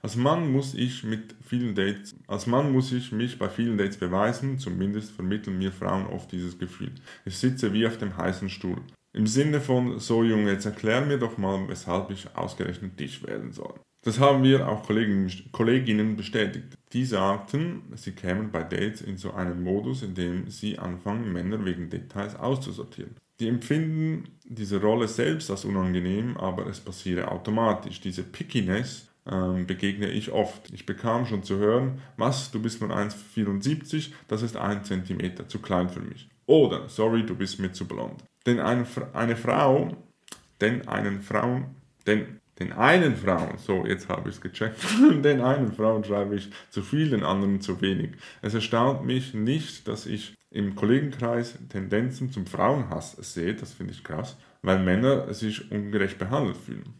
Als 0.07 0.15
Mann 0.15 0.53
muss 0.53 0.75
ich 0.75 1.03
mit 1.03 1.35
vielen 1.45 1.75
Dates, 1.75 2.15
als 2.29 2.47
Mann 2.47 2.71
muss 2.71 2.93
ich 2.93 3.11
mich 3.11 3.41
bei 3.41 3.49
vielen 3.49 3.77
Dates 3.77 3.97
beweisen, 3.97 4.57
zumindest 4.57 5.11
vermitteln 5.11 5.59
mir 5.59 5.73
Frauen 5.73 6.07
oft 6.07 6.31
dieses 6.31 6.61
Gefühl. 6.61 6.93
Ich 7.25 7.37
sitze 7.37 7.73
wie 7.73 7.89
auf 7.89 7.99
dem 7.99 8.17
heißen 8.17 8.49
Stuhl. 8.49 8.77
Im 9.13 9.27
Sinne 9.27 9.61
von, 9.61 9.99
so 9.99 10.23
Junge, 10.23 10.53
jetzt 10.53 10.65
erklär 10.65 11.01
mir 11.01 11.19
doch 11.19 11.39
mal, 11.39 11.69
weshalb 11.69 12.13
ich 12.13 12.29
ausgerechnet 12.37 13.01
dich 13.01 13.27
wählen 13.27 13.51
soll. 13.51 13.75
Das 14.05 14.21
haben 14.21 14.45
wir 14.45 14.69
auch 14.69 14.87
Kollegen, 14.87 15.29
Kolleginnen 15.51 16.15
bestätigt. 16.15 16.79
Die 16.93 17.05
sagten, 17.05 17.83
sie 17.97 18.13
kämen 18.13 18.53
bei 18.53 18.63
Dates 18.63 19.01
in 19.01 19.17
so 19.17 19.33
einen 19.33 19.65
Modus, 19.65 20.05
in 20.05 20.15
dem 20.15 20.49
sie 20.49 20.79
anfangen, 20.79 21.33
Männer 21.33 21.65
wegen 21.65 21.91
Details 21.91 22.37
auszusortieren. 22.37 23.17
Die 23.41 23.49
empfinden 23.49 24.29
diese 24.45 24.81
Rolle 24.81 25.09
selbst 25.09 25.51
als 25.51 25.65
unangenehm, 25.65 26.37
aber 26.37 26.69
es 26.69 26.79
passiere 26.79 27.29
automatisch. 27.29 28.01
Diese 28.01 28.23
Pickiness 28.23 29.09
ähm, 29.31 29.67
begegne 29.67 30.09
ich 30.09 30.31
oft. 30.33 30.71
Ich 30.73 30.87
bekam 30.87 31.27
schon 31.27 31.43
zu 31.43 31.57
hören, 31.59 32.01
was, 32.17 32.51
du 32.51 32.61
bist 32.61 32.81
nur 32.81 32.91
1,74, 32.91 34.13
das 34.29 34.43
ist 34.43 34.57
ein 34.57 34.85
Zentimeter 34.85 35.49
zu 35.49 35.59
klein 35.59 35.89
für 35.89 36.01
mich. 36.01 36.29
Oder, 36.47 36.89
sorry, 36.89 37.27
du 37.27 37.35
bist 37.35 37.59
mir 37.59 37.73
zu 37.73 37.87
blond. 37.87 38.23
Denn 38.47 38.61
eine, 38.61 38.87
eine 39.13 39.37
Frau, 39.37 39.97
denn 40.61 40.87
einen 40.87 41.21
Frauen, 41.21 41.75
denn 42.07 42.41
den 42.59 42.73
einen 42.73 43.17
Frauen, 43.17 43.59
so 43.59 43.85
jetzt 43.85 44.09
habe 44.09 44.31
ich 44.31 44.37
es 44.37 44.41
gecheckt, 44.41 44.79
den 45.25 45.41
einen 45.41 45.73
Frauen 45.73 46.05
schreibe 46.05 46.37
ich 46.37 46.51
zu 46.71 46.83
viel, 46.83 47.11
den 47.11 47.25
anderen 47.25 47.61
zu 47.61 47.81
wenig. 47.81 48.13
Es 48.43 48.55
erstaunt 48.55 49.05
mich 49.05 49.35
nicht, 49.35 49.89
dass 49.89 50.07
ich 50.07 50.35
im 50.51 50.75
Kollegenkreis 50.75 51.59
Tendenzen 51.69 52.31
zum 52.31 52.47
Frauenhass 52.47 53.13
sehe, 53.13 53.55
das 53.55 53.75
finde 53.75 53.93
ich 53.93 54.05
krass, 54.05 54.39
weil 54.63 54.79
Männer 54.79 55.35
sich 55.35 55.71
ungerecht 55.71 56.19
behandelt 56.19 56.57
fühlen 56.57 56.95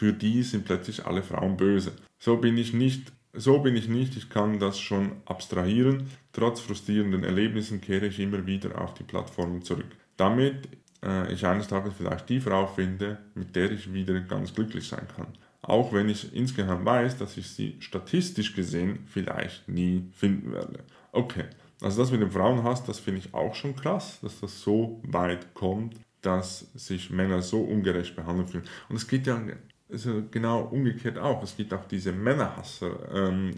für 0.00 0.14
die 0.14 0.42
sind 0.42 0.64
plötzlich 0.64 1.04
alle 1.04 1.22
Frauen 1.22 1.58
böse. 1.58 1.92
So 2.18 2.38
bin 2.38 2.56
ich 2.56 2.72
nicht, 2.72 3.12
so 3.34 3.58
bin 3.58 3.76
ich 3.76 3.86
nicht, 3.86 4.16
ich 4.16 4.30
kann 4.30 4.58
das 4.58 4.80
schon 4.80 5.12
abstrahieren. 5.26 6.08
Trotz 6.32 6.60
frustrierenden 6.60 7.22
Erlebnissen 7.22 7.82
kehre 7.82 8.06
ich 8.06 8.18
immer 8.18 8.46
wieder 8.46 8.80
auf 8.80 8.94
die 8.94 9.02
Plattformen 9.02 9.60
zurück. 9.60 9.90
damit 10.16 10.70
äh, 11.04 11.30
ich 11.30 11.44
eines 11.44 11.68
Tages 11.68 11.92
vielleicht 11.98 12.30
die 12.30 12.40
Frau 12.40 12.66
finde, 12.66 13.18
mit 13.34 13.54
der 13.54 13.70
ich 13.72 13.92
wieder 13.92 14.18
ganz 14.20 14.54
glücklich 14.54 14.88
sein 14.88 15.06
kann. 15.14 15.26
Auch 15.60 15.92
wenn 15.92 16.08
ich 16.08 16.34
insgeheim 16.34 16.82
weiß, 16.82 17.18
dass 17.18 17.36
ich 17.36 17.50
sie 17.50 17.76
statistisch 17.80 18.54
gesehen 18.54 19.00
vielleicht 19.04 19.68
nie 19.68 20.08
finden 20.14 20.52
werde. 20.52 20.78
Okay, 21.12 21.44
also 21.82 22.00
das 22.00 22.10
mit 22.10 22.22
dem 22.22 22.30
Frauenhass, 22.30 22.84
das 22.84 22.98
finde 22.98 23.20
ich 23.20 23.34
auch 23.34 23.54
schon 23.54 23.76
krass, 23.76 24.18
dass 24.22 24.40
das 24.40 24.62
so 24.62 25.02
weit 25.04 25.52
kommt, 25.52 25.94
dass 26.22 26.72
sich 26.74 27.10
Männer 27.10 27.42
so 27.42 27.60
ungerecht 27.60 28.16
behandelt 28.16 28.48
fühlen. 28.48 28.64
Und 28.88 28.96
es 28.96 29.06
geht 29.06 29.26
ja 29.26 29.38
also 29.92 30.22
genau 30.30 30.62
umgekehrt 30.62 31.18
auch. 31.18 31.42
Es 31.42 31.56
gibt 31.56 31.72
auch 31.74 31.84
diese 31.86 32.12
Männerhasser, 32.12 32.90
ähm, 33.12 33.54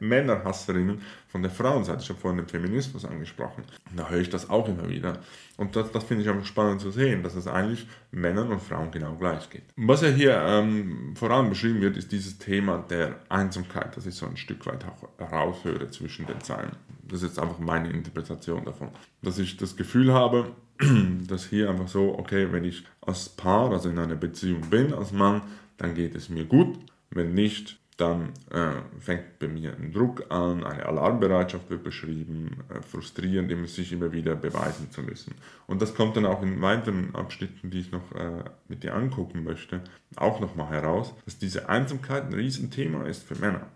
Männerhasserinnen 0.00 1.00
von 1.28 1.42
der 1.42 1.50
Frauenseite. 1.50 2.02
Ich 2.02 2.08
habe 2.08 2.18
vorhin 2.18 2.38
den 2.38 2.48
Feminismus 2.48 3.04
angesprochen. 3.04 3.64
Da 3.94 4.08
höre 4.08 4.20
ich 4.20 4.30
das 4.30 4.48
auch 4.48 4.68
immer 4.68 4.88
wieder. 4.88 5.18
Und 5.56 5.76
das, 5.76 5.90
das 5.92 6.04
finde 6.04 6.22
ich 6.22 6.28
einfach 6.28 6.46
spannend 6.46 6.80
zu 6.80 6.90
sehen, 6.90 7.22
dass 7.22 7.34
es 7.34 7.46
eigentlich 7.46 7.86
Männern 8.10 8.50
und 8.50 8.62
Frauen 8.62 8.90
genau 8.90 9.14
gleich 9.16 9.50
geht. 9.50 9.64
Was 9.76 10.02
ja 10.02 10.08
hier 10.08 10.40
ähm, 10.40 11.14
vor 11.16 11.30
allem 11.30 11.50
beschrieben 11.50 11.80
wird, 11.80 11.96
ist 11.96 12.12
dieses 12.12 12.38
Thema 12.38 12.78
der 12.88 13.16
Einsamkeit, 13.28 13.96
das 13.96 14.06
ich 14.06 14.14
so 14.14 14.26
ein 14.26 14.36
Stück 14.36 14.64
weit 14.66 14.84
auch 14.84 15.32
raushöre 15.32 15.90
zwischen 15.90 16.26
den 16.26 16.40
Zeilen. 16.40 16.76
Das 17.08 17.22
ist 17.22 17.28
jetzt 17.30 17.38
einfach 17.38 17.58
meine 17.58 17.90
Interpretation 17.90 18.64
davon. 18.64 18.88
Dass 19.22 19.38
ich 19.38 19.56
das 19.56 19.76
Gefühl 19.76 20.12
habe, 20.12 20.52
dass 21.28 21.46
hier 21.46 21.70
einfach 21.70 21.88
so, 21.88 22.18
okay, 22.18 22.48
wenn 22.52 22.64
ich 22.64 22.84
als 23.00 23.28
Paar, 23.28 23.72
also 23.72 23.88
in 23.88 23.98
einer 23.98 24.16
Beziehung 24.16 24.62
bin, 24.70 24.92
als 24.92 25.12
Mann, 25.12 25.42
dann 25.76 25.94
geht 25.94 26.14
es 26.14 26.28
mir 26.28 26.44
gut. 26.44 26.78
Wenn 27.10 27.34
nicht, 27.34 27.78
dann 27.98 28.32
äh, 28.50 28.80
fängt 29.00 29.40
bei 29.40 29.48
mir 29.48 29.74
ein 29.76 29.92
Druck 29.92 30.30
an, 30.30 30.62
eine 30.62 30.86
Alarmbereitschaft 30.86 31.68
wird 31.68 31.82
beschrieben, 31.82 32.58
äh, 32.68 32.80
frustrierend, 32.80 33.50
immer, 33.50 33.66
sich 33.66 33.92
immer 33.92 34.12
wieder 34.12 34.36
beweisen 34.36 34.90
zu 34.92 35.02
müssen. 35.02 35.34
Und 35.66 35.82
das 35.82 35.96
kommt 35.96 36.16
dann 36.16 36.24
auch 36.24 36.40
in 36.40 36.62
weiteren 36.62 37.14
Abschnitten, 37.16 37.70
die 37.70 37.80
ich 37.80 37.90
noch 37.90 38.12
äh, 38.12 38.44
mit 38.68 38.84
dir 38.84 38.94
angucken 38.94 39.42
möchte, 39.42 39.82
auch 40.14 40.38
nochmal 40.38 40.70
heraus, 40.70 41.12
dass 41.24 41.38
diese 41.38 41.68
Einsamkeit 41.68 42.26
ein 42.26 42.34
Riesenthema 42.34 43.04
ist 43.04 43.24
für 43.24 43.34
Männer. 43.34 43.66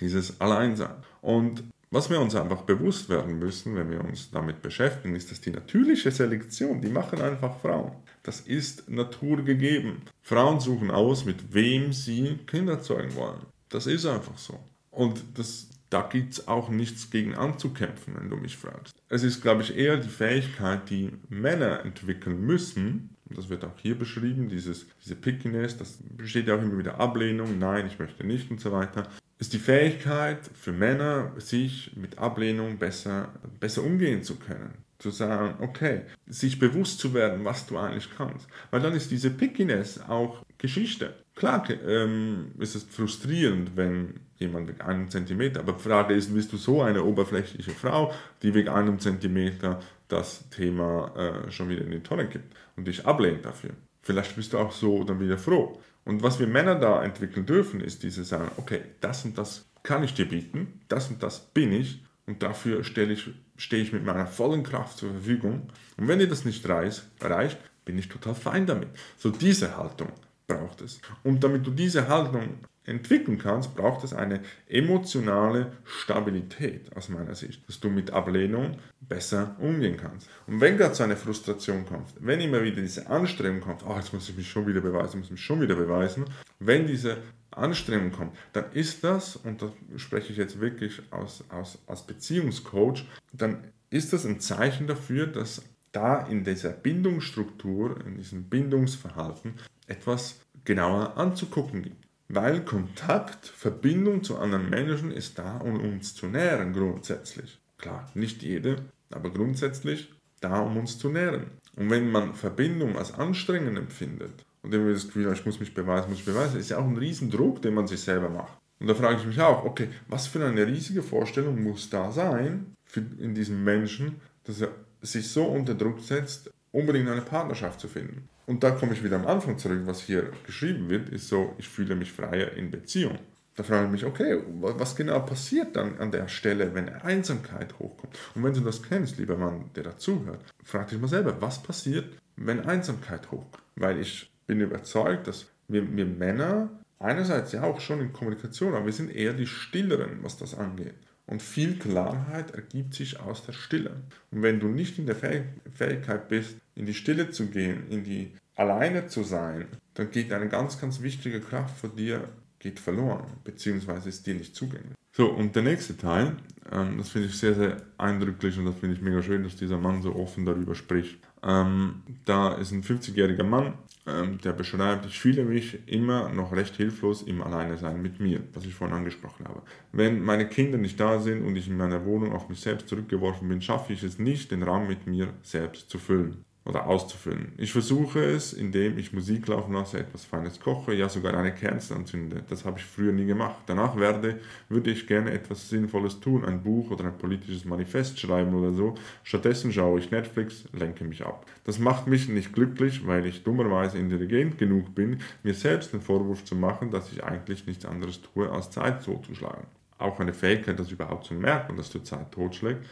Dieses 0.00 0.40
Alleinsein. 0.40 0.94
Und 1.20 1.62
was 1.96 2.10
wir 2.10 2.20
uns 2.20 2.34
einfach 2.34 2.60
bewusst 2.60 3.08
werden 3.08 3.38
müssen, 3.38 3.74
wenn 3.74 3.90
wir 3.90 4.04
uns 4.04 4.30
damit 4.30 4.60
beschäftigen, 4.60 5.16
ist, 5.16 5.30
dass 5.30 5.40
die 5.40 5.50
natürliche 5.50 6.10
Selektion, 6.10 6.82
die 6.82 6.90
machen 6.90 7.22
einfach 7.22 7.58
Frauen. 7.60 7.92
Das 8.22 8.40
ist 8.40 8.90
naturgegeben. 8.90 10.02
Frauen 10.20 10.60
suchen 10.60 10.90
aus, 10.90 11.24
mit 11.24 11.54
wem 11.54 11.94
sie 11.94 12.38
Kinder 12.46 12.82
zeugen 12.82 13.14
wollen. 13.14 13.40
Das 13.70 13.86
ist 13.86 14.04
einfach 14.04 14.36
so. 14.36 14.60
Und 14.90 15.24
das, 15.36 15.70
da 15.88 16.02
gibt 16.02 16.34
es 16.34 16.48
auch 16.48 16.68
nichts 16.68 17.10
gegen 17.10 17.34
anzukämpfen, 17.34 18.14
wenn 18.18 18.28
du 18.28 18.36
mich 18.36 18.58
fragst. 18.58 18.94
Es 19.08 19.22
ist, 19.22 19.40
glaube 19.40 19.62
ich, 19.62 19.74
eher 19.74 19.96
die 19.96 20.10
Fähigkeit, 20.10 20.90
die 20.90 21.12
Männer 21.30 21.80
entwickeln 21.82 22.42
müssen, 22.42 23.16
das 23.30 23.48
wird 23.48 23.64
auch 23.64 23.78
hier 23.78 23.98
beschrieben, 23.98 24.50
dieses, 24.50 24.86
diese 25.02 25.16
Pickiness, 25.16 25.78
das 25.78 25.98
besteht 26.10 26.46
ja 26.46 26.56
auch 26.56 26.62
immer 26.62 26.76
wieder 26.76 27.00
Ablehnung, 27.00 27.58
nein, 27.58 27.86
ich 27.86 27.98
möchte 27.98 28.22
nicht 28.22 28.50
und 28.50 28.60
so 28.60 28.70
weiter 28.70 29.08
ist 29.38 29.52
die 29.52 29.58
Fähigkeit 29.58 30.38
für 30.54 30.72
Männer, 30.72 31.32
sich 31.36 31.92
mit 31.96 32.18
Ablehnung 32.18 32.78
besser, 32.78 33.28
besser 33.60 33.82
umgehen 33.82 34.22
zu 34.22 34.36
können. 34.36 34.74
Zu 34.98 35.10
sagen, 35.10 35.62
okay, 35.62 36.02
sich 36.26 36.58
bewusst 36.58 37.00
zu 37.00 37.12
werden, 37.12 37.44
was 37.44 37.66
du 37.66 37.76
eigentlich 37.76 38.08
kannst. 38.16 38.48
Weil 38.70 38.80
dann 38.80 38.94
ist 38.94 39.10
diese 39.10 39.28
Pickiness 39.28 40.00
auch 40.08 40.42
Geschichte. 40.56 41.14
Klar 41.34 41.68
ähm, 41.86 42.52
ist 42.58 42.74
es 42.74 42.84
frustrierend, 42.84 43.72
wenn 43.76 44.20
jemand 44.38 44.68
wegen 44.68 44.80
einem 44.80 45.10
Zentimeter, 45.10 45.60
aber 45.60 45.74
die 45.74 45.82
Frage 45.82 46.14
ist, 46.14 46.32
bist 46.32 46.50
du 46.52 46.56
so 46.56 46.80
eine 46.80 47.04
oberflächliche 47.04 47.72
Frau, 47.72 48.12
die 48.42 48.54
wegen 48.54 48.70
einem 48.70 48.98
Zentimeter 48.98 49.80
das 50.08 50.48
Thema 50.48 51.12
äh, 51.14 51.50
schon 51.50 51.68
wieder 51.68 51.84
in 51.84 51.90
die 51.90 52.00
Tonne 52.00 52.26
gibt 52.26 52.54
und 52.76 52.86
dich 52.86 53.04
ablehnt 53.04 53.44
dafür. 53.44 53.70
Vielleicht 54.02 54.36
bist 54.36 54.52
du 54.52 54.58
auch 54.58 54.72
so 54.72 55.04
dann 55.04 55.20
wieder 55.20 55.36
froh. 55.36 55.80
Und 56.06 56.22
was 56.22 56.38
wir 56.38 56.46
Männer 56.46 56.76
da 56.76 57.02
entwickeln 57.02 57.44
dürfen, 57.44 57.80
ist 57.80 58.04
diese 58.04 58.24
sagen, 58.24 58.50
okay, 58.56 58.80
das 59.00 59.24
und 59.24 59.36
das 59.36 59.66
kann 59.82 60.04
ich 60.04 60.14
dir 60.14 60.28
bieten, 60.28 60.80
das 60.88 61.08
und 61.10 61.22
das 61.22 61.40
bin 61.40 61.72
ich 61.72 62.02
und 62.26 62.42
dafür 62.42 62.84
stelle 62.84 63.12
ich, 63.12 63.28
stehe 63.56 63.82
ich 63.82 63.92
mit 63.92 64.04
meiner 64.04 64.26
vollen 64.26 64.62
Kraft 64.62 64.98
zur 64.98 65.10
Verfügung. 65.12 65.68
Und 65.96 66.08
wenn 66.08 66.20
dir 66.20 66.28
das 66.28 66.44
nicht 66.44 66.66
reicht, 66.68 67.58
bin 67.84 67.98
ich 67.98 68.08
total 68.08 68.34
fein 68.36 68.66
damit. 68.66 68.88
So 69.18 69.30
diese 69.30 69.76
Haltung 69.76 70.08
braucht 70.46 70.80
es. 70.80 71.00
Und 71.24 71.42
damit 71.42 71.66
du 71.66 71.72
diese 71.72 72.08
Haltung 72.08 72.60
entwickeln 72.86 73.38
kannst, 73.38 73.74
braucht 73.74 74.04
es 74.04 74.12
eine 74.12 74.40
emotionale 74.68 75.72
Stabilität 75.84 76.96
aus 76.96 77.08
meiner 77.08 77.34
Sicht, 77.34 77.68
dass 77.68 77.80
du 77.80 77.90
mit 77.90 78.10
Ablehnung 78.12 78.78
besser 79.00 79.56
umgehen 79.58 79.96
kannst. 79.96 80.28
Und 80.46 80.60
wenn 80.60 80.76
gerade 80.76 80.94
so 80.94 81.04
eine 81.04 81.16
Frustration 81.16 81.84
kommt, 81.84 82.14
wenn 82.20 82.40
immer 82.40 82.62
wieder 82.62 82.80
diese 82.80 83.08
Anstrengung 83.08 83.60
kommt, 83.60 83.84
oh, 83.86 83.96
jetzt 83.96 84.12
muss 84.12 84.28
ich 84.28 84.36
mich 84.36 84.48
schon 84.48 84.66
wieder 84.66 84.80
beweisen, 84.80 85.20
muss 85.20 85.30
mich 85.30 85.40
schon 85.40 85.60
wieder 85.60 85.74
beweisen, 85.74 86.24
wenn 86.60 86.86
diese 86.86 87.18
Anstrengung 87.50 88.12
kommt, 88.12 88.36
dann 88.52 88.70
ist 88.72 89.02
das, 89.02 89.36
und 89.36 89.62
da 89.62 89.72
spreche 89.96 90.32
ich 90.32 90.38
jetzt 90.38 90.60
wirklich 90.60 91.00
aus, 91.10 91.44
aus, 91.48 91.78
als 91.86 92.02
Beziehungscoach, 92.02 93.04
dann 93.32 93.64
ist 93.90 94.12
das 94.12 94.26
ein 94.26 94.40
Zeichen 94.40 94.86
dafür, 94.86 95.26
dass 95.26 95.62
da 95.92 96.26
in 96.26 96.44
dieser 96.44 96.70
Bindungsstruktur, 96.70 98.04
in 98.06 98.16
diesem 98.16 98.44
Bindungsverhalten 98.44 99.54
etwas 99.86 100.40
genauer 100.64 101.16
anzugucken 101.16 101.82
gibt. 101.82 102.05
Weil 102.28 102.64
Kontakt, 102.64 103.46
Verbindung 103.46 104.24
zu 104.24 104.38
anderen 104.38 104.68
Menschen 104.68 105.12
ist 105.12 105.38
da, 105.38 105.58
um 105.58 105.80
uns 105.80 106.14
zu 106.14 106.26
nähren 106.26 106.72
grundsätzlich. 106.72 107.58
Klar, 107.78 108.10
nicht 108.14 108.42
jede, 108.42 108.76
aber 109.10 109.30
grundsätzlich 109.30 110.12
da, 110.40 110.60
um 110.60 110.76
uns 110.76 110.98
zu 110.98 111.08
nähren. 111.08 111.50
Und 111.76 111.90
wenn 111.90 112.10
man 112.10 112.34
Verbindung 112.34 112.96
als 112.96 113.14
anstrengend 113.14 113.78
empfindet 113.78 114.44
und 114.62 114.74
immer 114.74 114.92
das 114.92 115.06
Gefühl, 115.06 115.32
ich 115.32 115.46
muss 115.46 115.60
mich 115.60 115.74
beweisen, 115.74 116.10
muss 116.10 116.20
ich 116.20 116.24
beweisen, 116.24 116.58
ist 116.58 116.70
ja 116.70 116.78
auch 116.78 116.86
ein 116.86 116.96
Riesendruck, 116.96 117.62
den 117.62 117.74
man 117.74 117.86
sich 117.86 118.00
selber 118.00 118.28
macht. 118.28 118.58
Und 118.80 118.88
da 118.88 118.94
frage 118.94 119.18
ich 119.20 119.26
mich 119.26 119.40
auch, 119.40 119.64
okay, 119.64 119.88
was 120.08 120.26
für 120.26 120.44
eine 120.44 120.66
riesige 120.66 121.02
Vorstellung 121.02 121.62
muss 121.62 121.88
da 121.88 122.10
sein 122.10 122.74
für, 122.84 123.00
in 123.18 123.34
diesem 123.34 123.62
Menschen, 123.64 124.20
dass 124.44 124.60
er 124.60 124.70
sich 125.00 125.28
so 125.28 125.44
unter 125.44 125.74
Druck 125.74 126.00
setzt, 126.00 126.50
unbedingt 126.76 127.08
eine 127.08 127.22
Partnerschaft 127.22 127.80
zu 127.80 127.88
finden. 127.88 128.28
Und 128.44 128.62
da 128.62 128.70
komme 128.70 128.92
ich 128.92 129.02
wieder 129.02 129.16
am 129.16 129.26
Anfang 129.26 129.56
zurück, 129.56 129.80
was 129.86 130.02
hier 130.02 130.30
geschrieben 130.44 130.90
wird, 130.90 131.08
ist 131.08 131.28
so, 131.28 131.54
ich 131.56 131.68
fühle 131.68 131.96
mich 131.96 132.12
freier 132.12 132.52
in 132.52 132.70
Beziehung. 132.70 133.18
Da 133.54 133.62
frage 133.62 133.86
ich 133.86 133.92
mich, 133.92 134.04
okay, 134.04 134.42
was 134.60 134.94
genau 134.94 135.20
passiert 135.20 135.74
dann 135.76 135.98
an 135.98 136.12
der 136.12 136.28
Stelle, 136.28 136.74
wenn 136.74 136.90
Einsamkeit 136.90 137.78
hochkommt? 137.78 138.18
Und 138.34 138.44
wenn 138.44 138.52
du 138.52 138.60
das 138.60 138.82
kennst, 138.82 139.16
lieber 139.16 139.38
Mann, 139.38 139.70
der 139.74 139.84
dazuhört, 139.84 140.40
frag 140.62 140.88
dich 140.88 141.00
mal 141.00 141.08
selber, 141.08 141.40
was 141.40 141.62
passiert, 141.62 142.04
wenn 142.36 142.60
Einsamkeit 142.60 143.30
hochkommt? 143.30 143.64
Weil 143.76 143.98
ich 143.98 144.30
bin 144.46 144.60
überzeugt, 144.60 145.26
dass 145.26 145.46
wir, 145.68 145.96
wir 145.96 146.04
Männer 146.04 146.68
einerseits 146.98 147.52
ja 147.52 147.62
auch 147.62 147.80
schon 147.80 148.02
in 148.02 148.12
Kommunikation, 148.12 148.74
aber 148.74 148.84
wir 148.84 148.92
sind 148.92 149.14
eher 149.14 149.32
die 149.32 149.46
Stilleren, 149.46 150.18
was 150.22 150.36
das 150.36 150.54
angeht. 150.54 150.94
Und 151.26 151.42
viel 151.42 151.78
Klarheit 151.78 152.52
ergibt 152.52 152.94
sich 152.94 153.18
aus 153.18 153.44
der 153.46 153.52
Stille. 153.52 154.02
Und 154.30 154.42
wenn 154.42 154.60
du 154.60 154.68
nicht 154.68 154.98
in 154.98 155.06
der 155.06 155.16
Fähigkeit 155.16 156.28
bist, 156.28 156.58
in 156.76 156.86
die 156.86 156.94
Stille 156.94 157.30
zu 157.30 157.46
gehen, 157.46 157.88
in 157.90 158.04
die 158.04 158.32
alleine 158.54 159.08
zu 159.08 159.22
sein, 159.22 159.66
dann 159.94 160.10
geht 160.10 160.32
eine 160.32 160.48
ganz, 160.48 160.80
ganz 160.80 161.02
wichtige 161.02 161.40
Kraft 161.40 161.78
von 161.78 161.96
dir 161.96 162.28
geht 162.58 162.80
verloren, 162.80 163.26
beziehungsweise 163.44 164.08
ist 164.08 164.26
dir 164.26 164.34
nicht 164.34 164.54
zugänglich. 164.54 164.94
So, 165.12 165.30
und 165.30 165.54
der 165.54 165.62
nächste 165.62 165.96
Teil, 165.96 166.36
ähm, 166.70 166.98
das 166.98 167.10
finde 167.10 167.28
ich 167.28 167.38
sehr, 167.38 167.54
sehr 167.54 167.76
eindrücklich 167.96 168.58
und 168.58 168.66
das 168.66 168.74
finde 168.74 168.96
ich 168.96 169.02
mega 169.02 169.22
schön, 169.22 169.44
dass 169.44 169.56
dieser 169.56 169.78
Mann 169.78 170.02
so 170.02 170.14
offen 170.14 170.44
darüber 170.44 170.74
spricht. 170.74 171.18
Ähm, 171.42 172.02
da 172.24 172.54
ist 172.54 172.72
ein 172.72 172.82
50-jähriger 172.82 173.44
Mann, 173.44 173.74
ähm, 174.06 174.38
der 174.42 174.52
beschreibt, 174.52 175.06
ich 175.06 175.18
fühle 175.18 175.44
mich 175.44 175.86
immer 175.86 176.28
noch 176.30 176.52
recht 176.52 176.76
hilflos 176.76 177.22
im 177.22 177.42
Alleine-Sein 177.42 178.00
mit 178.00 178.20
mir, 178.20 178.42
was 178.52 178.64
ich 178.64 178.74
vorhin 178.74 178.96
angesprochen 178.96 179.46
habe. 179.48 179.62
Wenn 179.92 180.22
meine 180.22 180.48
Kinder 180.48 180.76
nicht 180.76 180.98
da 180.98 181.18
sind 181.18 181.46
und 181.46 181.56
ich 181.56 181.68
in 181.68 181.76
meiner 181.76 182.04
Wohnung 182.04 182.32
auf 182.32 182.48
mich 182.48 182.60
selbst 182.60 182.88
zurückgeworfen 182.88 183.48
bin, 183.48 183.62
schaffe 183.62 183.92
ich 183.92 184.02
es 184.02 184.18
nicht, 184.18 184.50
den 184.50 184.62
Raum 184.62 184.86
mit 184.86 185.06
mir 185.06 185.28
selbst 185.42 185.88
zu 185.88 185.98
füllen 185.98 186.44
oder 186.66 186.86
auszufüllen. 186.86 187.52
Ich 187.56 187.72
versuche 187.72 188.24
es, 188.24 188.52
indem 188.52 188.98
ich 188.98 189.12
Musik 189.12 189.46
laufen 189.46 189.72
lasse, 189.72 189.98
etwas 189.98 190.24
Feines 190.24 190.60
koche, 190.60 190.94
ja 190.94 191.08
sogar 191.08 191.34
eine 191.34 191.52
Kerze 191.52 191.94
anzünde. 191.94 192.42
Das 192.48 192.64
habe 192.64 192.78
ich 192.78 192.84
früher 192.84 193.12
nie 193.12 193.24
gemacht. 193.24 193.56
Danach 193.66 193.96
werde, 193.96 194.40
würde 194.68 194.90
ich 194.90 195.06
gerne 195.06 195.30
etwas 195.30 195.68
Sinnvolles 195.68 196.20
tun, 196.20 196.44
ein 196.44 196.62
Buch 196.62 196.90
oder 196.90 197.04
ein 197.04 197.16
politisches 197.16 197.64
Manifest 197.64 198.18
schreiben 198.18 198.54
oder 198.54 198.72
so. 198.72 198.94
Stattdessen 199.22 199.72
schaue 199.72 200.00
ich 200.00 200.10
Netflix, 200.10 200.64
lenke 200.72 201.04
mich 201.04 201.24
ab. 201.24 201.46
Das 201.64 201.78
macht 201.78 202.08
mich 202.08 202.28
nicht 202.28 202.52
glücklich, 202.52 203.06
weil 203.06 203.26
ich 203.26 203.44
dummerweise 203.44 203.98
intelligent 203.98 204.58
genug 204.58 204.94
bin, 204.94 205.20
mir 205.44 205.54
selbst 205.54 205.92
den 205.92 206.00
Vorwurf 206.00 206.44
zu 206.44 206.56
machen, 206.56 206.90
dass 206.90 207.12
ich 207.12 207.22
eigentlich 207.22 207.66
nichts 207.66 207.84
anderes 207.84 208.20
tue, 208.22 208.50
als 208.50 208.70
Zeit 208.70 209.04
totzuschlagen 209.04 209.66
auch 209.98 210.20
eine 210.20 210.32
Fähigkeit, 210.32 210.78
das 210.78 210.90
überhaupt 210.90 211.24
zu 211.24 211.34
merken, 211.34 211.76
dass 211.76 211.90
du 211.90 212.00
Zeit 212.00 212.32
totschlägt, 212.32 212.84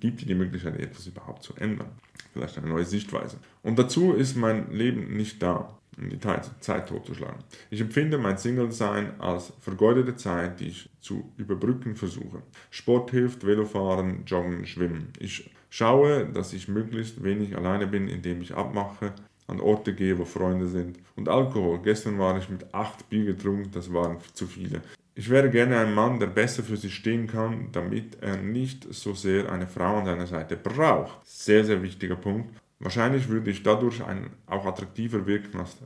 gibt 0.00 0.20
dir 0.20 0.26
die 0.26 0.34
Möglichkeit, 0.34 0.78
etwas 0.78 1.06
überhaupt 1.06 1.42
zu 1.42 1.54
ändern. 1.56 1.90
Vielleicht 2.32 2.58
eine 2.58 2.68
neue 2.68 2.84
Sichtweise. 2.84 3.38
Und 3.62 3.78
dazu 3.78 4.12
ist 4.12 4.36
mein 4.36 4.70
Leben 4.70 5.16
nicht 5.16 5.42
da, 5.42 5.76
um 5.98 6.08
die 6.08 6.18
Zeit 6.20 6.88
totzuschlagen. 6.88 7.42
Ich 7.70 7.80
empfinde 7.80 8.18
mein 8.18 8.38
Single-Sein 8.38 9.20
als 9.20 9.52
vergeudete 9.60 10.16
Zeit, 10.16 10.60
die 10.60 10.68
ich 10.68 10.90
zu 11.00 11.32
überbrücken 11.36 11.96
versuche. 11.96 12.42
Sport 12.70 13.10
hilft, 13.10 13.46
Velofahren, 13.46 14.24
Joggen, 14.26 14.66
Schwimmen. 14.66 15.08
Ich 15.18 15.50
Schaue, 15.78 16.24
dass 16.24 16.54
ich 16.54 16.68
möglichst 16.68 17.22
wenig 17.22 17.54
alleine 17.54 17.86
bin, 17.86 18.08
indem 18.08 18.40
ich 18.40 18.54
abmache, 18.54 19.12
an 19.46 19.60
Orte 19.60 19.94
gehe, 19.94 20.18
wo 20.18 20.24
Freunde 20.24 20.68
sind. 20.68 20.98
Und 21.16 21.28
Alkohol. 21.28 21.80
Gestern 21.82 22.18
war 22.18 22.38
ich 22.38 22.48
mit 22.48 22.72
acht 22.72 23.10
Bier 23.10 23.26
getrunken, 23.26 23.70
das 23.72 23.92
waren 23.92 24.16
zu 24.32 24.46
viele. 24.46 24.80
Ich 25.18 25.30
wäre 25.30 25.48
gerne 25.48 25.78
ein 25.78 25.94
Mann, 25.94 26.20
der 26.20 26.26
besser 26.26 26.62
für 26.62 26.76
sich 26.76 26.94
stehen 26.94 27.26
kann, 27.26 27.72
damit 27.72 28.18
er 28.20 28.36
nicht 28.36 28.86
so 28.92 29.14
sehr 29.14 29.50
eine 29.50 29.66
Frau 29.66 29.96
an 29.96 30.04
seiner 30.04 30.26
Seite 30.26 30.56
braucht. 30.58 31.26
Sehr, 31.26 31.64
sehr 31.64 31.82
wichtiger 31.82 32.16
Punkt. 32.16 32.54
Wahrscheinlich 32.80 33.26
würde 33.28 33.50
ich 33.50 33.62
dadurch 33.62 34.04
ein, 34.04 34.28
auch 34.44 34.66
attraktiver 34.66 35.26
wirken 35.26 35.58
als, 35.58 35.78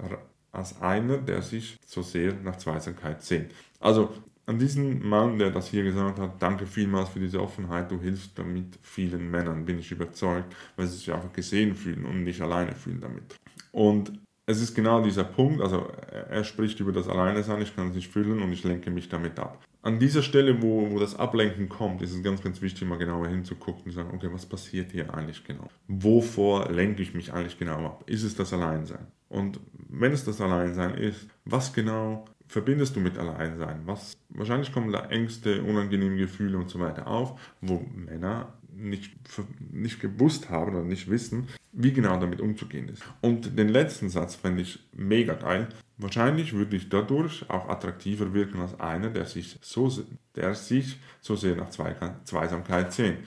als 0.51 0.83
einer, 0.83 1.19
der 1.19 1.43
sich 1.43 1.79
so 1.87 2.03
sehr 2.03 2.35
nach 2.43 2.57
Zweisamkeit 2.57 3.23
sehnt. 3.23 3.53
Also 3.79 4.13
an 4.47 4.59
diesen 4.59 5.09
Mann, 5.09 5.39
der 5.39 5.53
das 5.53 5.69
hier 5.69 5.85
gesagt 5.85 6.19
hat, 6.19 6.43
danke 6.43 6.67
vielmals 6.67 7.11
für 7.11 7.21
diese 7.21 7.41
Offenheit. 7.41 7.89
Du 7.89 8.01
hilfst 8.01 8.37
damit 8.37 8.81
vielen 8.83 9.31
Männern, 9.31 9.65
bin 9.65 9.79
ich 9.79 9.93
überzeugt, 9.93 10.57
weil 10.75 10.89
sie 10.89 10.97
sich 10.97 11.13
einfach 11.13 11.33
gesehen 11.33 11.77
fühlen 11.77 12.05
und 12.05 12.25
nicht 12.25 12.41
alleine 12.41 12.75
fühlen 12.75 13.01
damit. 13.01 13.37
Und 13.71 14.13
es 14.51 14.61
ist 14.61 14.75
genau 14.75 15.01
dieser 15.03 15.25
Punkt, 15.25 15.61
also 15.63 15.89
er 16.29 16.45
spricht 16.45 16.81
über 16.81 16.93
das 16.93 17.09
Alleine 17.09 17.43
sein, 17.43 17.63
ich 17.63 17.75
kann 17.75 17.89
es 17.89 17.95
nicht 17.95 18.09
fühlen 18.09 18.43
und 18.43 18.53
ich 18.53 18.65
lenke 18.65 18.91
mich 18.91 19.09
damit 19.09 19.39
ab. 19.39 19.63
An 19.83 19.99
dieser 19.99 20.23
Stelle, 20.23 20.61
wo, 20.61 20.91
wo 20.91 20.99
das 20.99 21.17
Ablenken 21.17 21.69
kommt, 21.69 22.03
ist 22.03 22.13
es 22.13 22.23
ganz, 22.23 22.43
ganz 22.43 22.61
wichtig, 22.61 22.87
mal 22.87 22.99
genauer 22.99 23.29
hinzugucken 23.29 23.85
und 23.85 23.91
zu 23.93 23.97
sagen, 23.97 24.11
okay, 24.13 24.29
was 24.31 24.45
passiert 24.45 24.93
hier 24.93 25.15
eigentlich 25.15 25.45
genau? 25.45 25.69
Wovor 25.89 26.71
lenke 26.71 27.03
ich 27.03 27.15
mich 27.15 27.33
eigentlich 27.33 27.59
genau 27.59 27.87
ab? 27.87 28.05
Ist 28.07 28.25
es 28.25 28.35
das 28.35 28.53
Alleinsein? 28.53 29.07
Und 29.29 29.61
wenn 29.89 30.13
es 30.13 30.25
das 30.25 30.41
Alleinsein 30.41 30.95
ist, 30.95 31.29
was 31.45 31.73
genau 31.73 32.25
verbindest 32.47 32.97
du 32.97 33.01
mit 33.01 33.17
Alleinsein? 33.17 33.83
Was, 33.87 34.13
wahrscheinlich 34.31 34.73
kommen 34.73 34.93
da 34.93 35.07
Ängste, 35.07 35.63
unangenehme 35.63 36.17
Gefühle 36.17 36.59
und 36.59 36.69
so 36.69 36.81
weiter 36.81 37.07
auf, 37.07 37.41
wo 37.61 37.87
Männer 37.95 38.53
nicht, 38.75 39.13
nicht 39.73 40.01
gewusst 40.01 40.51
haben 40.51 40.75
oder 40.75 40.85
nicht 40.85 41.09
wissen, 41.09 41.49
wie 41.73 41.93
genau 41.93 42.19
damit 42.19 42.41
umzugehen 42.41 42.89
ist. 42.89 43.03
Und 43.21 43.59
den 43.59 43.69
letzten 43.69 44.09
Satz 44.09 44.35
fände 44.35 44.63
ich 44.63 44.81
mega 44.93 45.35
geil. 45.35 45.69
Wahrscheinlich 45.99 46.53
würde 46.53 46.77
ich 46.77 46.89
dadurch 46.89 47.49
auch 47.49 47.69
attraktiver 47.69 48.33
wirken 48.33 48.61
als 48.61 48.79
einer, 48.81 49.11
der 49.11 49.27
sich 49.27 49.59
so, 49.61 49.91
der 50.35 50.55
sich 50.55 50.99
so 51.21 51.37
sehr 51.37 51.57
nach 51.57 51.71
Zweisamkeit 51.71 52.93
sehnt. 52.93 53.19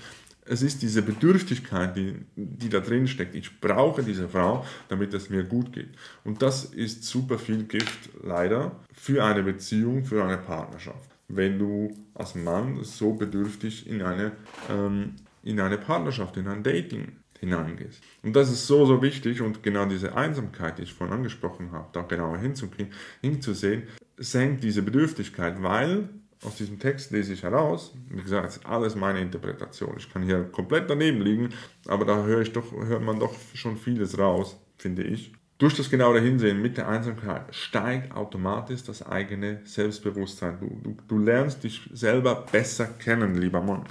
Es 0.45 0.61
ist 0.61 0.81
diese 0.81 1.01
Bedürftigkeit, 1.03 1.95
die, 1.95 2.15
die 2.35 2.67
da 2.67 2.81
drin 2.81 3.07
steckt. 3.07 3.33
Ich 3.33 3.61
brauche 3.61 4.03
diese 4.03 4.27
Frau, 4.27 4.65
damit 4.89 5.13
es 5.13 5.29
mir 5.29 5.43
gut 5.43 5.71
geht. 5.71 5.91
Und 6.25 6.41
das 6.41 6.65
ist 6.65 7.05
super 7.05 7.39
viel 7.39 7.63
Gift, 7.63 8.09
leider, 8.21 8.77
für 8.91 9.23
eine 9.23 9.43
Beziehung, 9.43 10.03
für 10.03 10.21
eine 10.21 10.37
Partnerschaft. 10.37 11.09
Wenn 11.29 11.59
du 11.59 11.95
als 12.13 12.35
Mann 12.35 12.83
so 12.83 13.13
bedürftig 13.13 13.87
in 13.87 14.01
eine 14.01 14.33
ähm, 14.69 15.13
in 15.43 15.59
eine 15.59 15.77
Partnerschaft, 15.77 16.37
in 16.37 16.47
ein 16.47 16.63
Dating 16.63 17.17
hineingehst. 17.43 18.01
Und 18.23 18.35
das 18.35 18.51
ist 18.51 18.67
so, 18.67 18.85
so 18.85 19.01
wichtig 19.01 19.41
und 19.41 19.63
genau 19.63 19.85
diese 19.85 20.15
Einsamkeit, 20.15 20.77
die 20.77 20.83
ich 20.83 20.93
vorhin 20.93 21.17
angesprochen 21.17 21.71
habe, 21.71 21.89
da 21.91 22.01
genauer 22.01 22.37
hinzukriegen, 22.37 22.93
hinzusehen, 23.21 23.83
senkt 24.17 24.63
diese 24.63 24.81
Bedürftigkeit, 24.81 25.61
weil 25.61 26.09
aus 26.43 26.55
diesem 26.55 26.79
Text 26.79 27.11
lese 27.11 27.33
ich 27.33 27.43
heraus, 27.43 27.93
wie 28.09 28.21
gesagt, 28.21 28.47
ist 28.47 28.65
alles 28.65 28.95
meine 28.95 29.21
Interpretation. 29.21 29.95
Ich 29.97 30.11
kann 30.11 30.23
hier 30.23 30.43
komplett 30.43 30.89
daneben 30.89 31.21
liegen, 31.21 31.49
aber 31.87 32.05
da 32.05 32.23
höre 32.23 32.41
ich 32.41 32.51
doch, 32.51 32.71
hört 32.71 33.01
man 33.01 33.19
doch 33.19 33.33
schon 33.53 33.77
vieles 33.77 34.17
raus, 34.17 34.57
finde 34.77 35.03
ich. 35.03 35.33
Durch 35.57 35.75
das 35.75 35.89
genaue 35.89 36.19
Hinsehen 36.19 36.61
mit 36.61 36.77
der 36.77 36.89
Einsamkeit 36.89 37.53
steigt 37.55 38.13
automatisch 38.13 38.83
das 38.83 39.05
eigene 39.05 39.61
Selbstbewusstsein. 39.63 40.57
Du, 40.59 40.79
du, 40.83 40.97
du 41.07 41.17
lernst 41.17 41.63
dich 41.63 41.89
selber 41.93 42.45
besser 42.51 42.87
kennen, 42.87 43.35
lieber 43.35 43.61
Mann. 43.61 43.83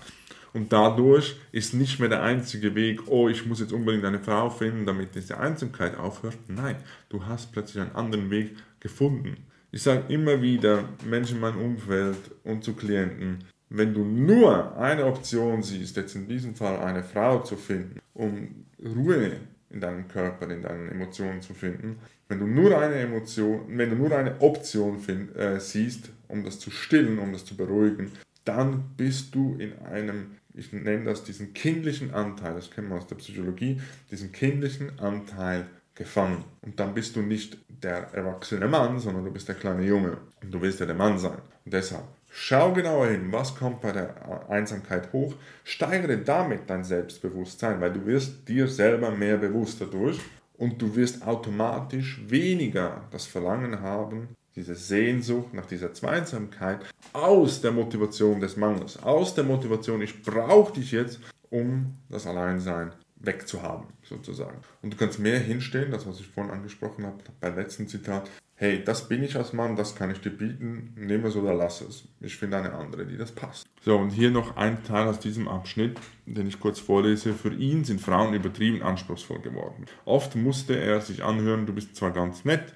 Und 0.54 0.73
dadurch 0.73 1.37
ist 1.50 1.75
nicht 1.75 1.99
mehr 1.99 2.09
der 2.09 2.23
einzige 2.23 2.75
Weg, 2.75 3.09
oh, 3.09 3.28
ich 3.28 3.47
muss 3.47 3.61
jetzt 3.61 3.73
unbedingt 3.73 4.04
eine 4.04 4.18
Frau 4.18 4.50
finden, 4.50 4.85
damit 4.85 5.14
diese 5.14 5.38
Einsamkeit 5.38 5.97
aufhört. 5.97 6.37
Nein, 6.49 6.76
du 7.09 7.25
hast 7.25 7.52
plötzlich 7.52 7.82
einen 7.82 7.97
anderen 7.97 8.30
Weg 8.30 8.56
gefunden. 8.80 9.37
Ich 9.71 9.82
sage 9.82 10.12
immer 10.12 10.42
wieder 10.42 10.85
Menschen 11.06 11.37
in 11.37 11.40
meinem 11.40 11.61
Umfeld 11.61 12.18
und 12.44 12.62
zu 12.62 12.75
Klienten, 12.75 13.44
wenn 13.71 13.94
du 13.94 14.04
nur 14.04 14.76
eine 14.76 15.06
Option 15.06 15.62
siehst, 15.62 15.97
jetzt 15.97 16.14
in 16.14 16.28
diesem 16.28 16.54
Fall 16.54 16.78
eine 16.80 17.02
Frau 17.02 17.38
zu 17.38 17.56
finden, 17.56 18.00
um 18.12 18.67
Ruhe 18.84 19.32
in 19.71 19.80
deinem 19.80 20.06
Körper, 20.08 20.50
in 20.50 20.60
deinen 20.60 20.91
Emotionen 20.91 21.41
zu 21.41 21.54
finden, 21.54 21.97
wenn 22.28 22.38
du 22.38 22.47
nur 22.47 22.78
eine 22.78 22.97
Emotion, 22.97 23.62
wenn 23.69 23.91
du 23.91 23.97
nur 23.97 24.15
eine 24.15 24.41
Option 24.41 24.99
find, 24.99 25.34
äh, 25.36 25.58
siehst, 25.58 26.10
um 26.28 26.45
das 26.45 26.58
zu 26.58 26.71
stillen, 26.71 27.19
um 27.19 27.32
das 27.32 27.47
zu 27.47 27.56
beruhigen, 27.56 28.12
dann 28.45 28.84
bist 28.97 29.34
du 29.34 29.56
in 29.58 29.78
einem 29.86 30.32
ich 30.54 30.73
nenne 30.73 31.04
das 31.04 31.25
diesen 31.25 31.54
kindlichen 31.54 32.12
Anteil, 32.12 32.54
das 32.54 32.71
kennen 32.71 32.88
wir 32.88 32.97
aus 32.97 33.06
der 33.06 33.17
Psychologie, 33.17 33.80
diesen 34.10 34.32
kindlichen 34.32 34.99
Anteil 34.99 35.67
gefangen. 35.95 36.45
Und 36.62 36.80
dann 36.80 36.95
bist 36.95 37.17
du 37.17 37.23
nicht 37.23 37.58
der 37.69 38.12
erwachsene 38.12 38.67
Mann, 38.69 38.99
sondern 38.99 39.25
du 39.25 39.30
bist 39.30 39.49
der 39.49 39.54
kleine 39.54 39.84
Junge. 39.84 40.19
Und 40.43 40.52
du 40.52 40.60
willst 40.60 40.80
ja 40.80 40.86
der 40.86 40.95
Mann 40.95 41.19
sein. 41.19 41.38
Und 41.65 41.73
deshalb, 41.73 42.04
schau 42.30 42.73
genauer 42.73 43.08
hin, 43.08 43.30
was 43.30 43.54
kommt 43.54 43.80
bei 43.80 43.93
der 43.93 44.49
Einsamkeit 44.49 45.12
hoch, 45.12 45.34
steigere 45.65 46.19
damit 46.19 46.69
dein 46.69 46.84
Selbstbewusstsein, 46.84 47.80
weil 47.80 47.93
du 47.93 48.06
wirst 48.06 48.49
dir 48.49 48.69
selber 48.69 49.10
mehr 49.10 49.36
bewusst 49.36 49.80
dadurch 49.80 50.19
und 50.56 50.80
du 50.80 50.95
wirst 50.97 51.26
automatisch 51.26 52.21
weniger 52.26 53.04
das 53.10 53.26
Verlangen 53.26 53.80
haben, 53.80 54.28
diese 54.56 54.75
Sehnsucht 54.75 55.54
nach 55.54 55.67
dieser 55.67 55.93
Zweisamkeit 55.93 56.80
aus 57.12 57.60
der 57.60 57.73
Motivation 57.73 58.41
des 58.41 58.56
Mangels, 58.56 59.02
aus 59.02 59.34
der 59.34 59.45
Motivation, 59.45 60.02
ich 60.02 60.23
brauche 60.23 60.75
dich 60.75 60.93
jetzt, 60.93 61.21
um 61.50 61.95
das 62.08 62.26
Alleinsein 62.26 62.93
wegzuhaben, 63.17 63.86
sozusagen. 64.02 64.58
Und 64.82 64.93
du 64.93 64.97
kannst 64.97 65.19
mehr 65.19 65.38
hinstellen, 65.38 65.93
das 65.93 66.06
was 66.06 66.21
ich 66.21 66.26
vorhin 66.26 66.52
angesprochen 66.52 67.06
habe, 67.06 67.19
beim 67.41 67.56
letzten 67.56 67.86
Zitat, 67.86 68.28
hey, 68.56 68.82
das 68.84 69.08
bin 69.08 69.23
ich 69.23 69.36
als 69.36 69.52
Mann, 69.52 69.76
das 69.76 69.95
kann 69.95 70.10
ich 70.10 70.21
dir 70.21 70.30
bieten, 70.30 70.93
nehme 70.97 71.28
es 71.28 71.36
oder 71.36 71.54
lass 71.54 71.80
es. 71.80 72.04
Ich 72.21 72.36
finde 72.36 72.58
eine 72.58 72.73
andere, 72.73 73.06
die 73.06 73.17
das 73.17 73.32
passt. 73.32 73.67
So, 73.84 73.97
und 73.97 74.10
hier 74.10 74.30
noch 74.30 74.56
ein 74.56 74.84
Teil 74.84 75.08
aus 75.08 75.19
diesem 75.19 75.49
Abschnitt, 75.49 75.99
den 76.26 76.47
ich 76.47 76.60
kurz 76.60 76.78
vorlese. 76.78 77.32
Für 77.32 77.52
ihn 77.52 77.84
sind 77.84 78.00
Frauen 78.00 78.34
übertrieben 78.34 78.82
anspruchsvoll 78.82 79.41
geworden. 79.41 79.86
Oft 80.04 80.36
musste 80.36 80.78
er 80.78 81.00
sich 81.00 81.25
anhören, 81.25 81.67
du 81.67 81.73
bist 81.73 81.97
zwar 81.97 82.12
ganz 82.12 82.45
nett, 82.45 82.75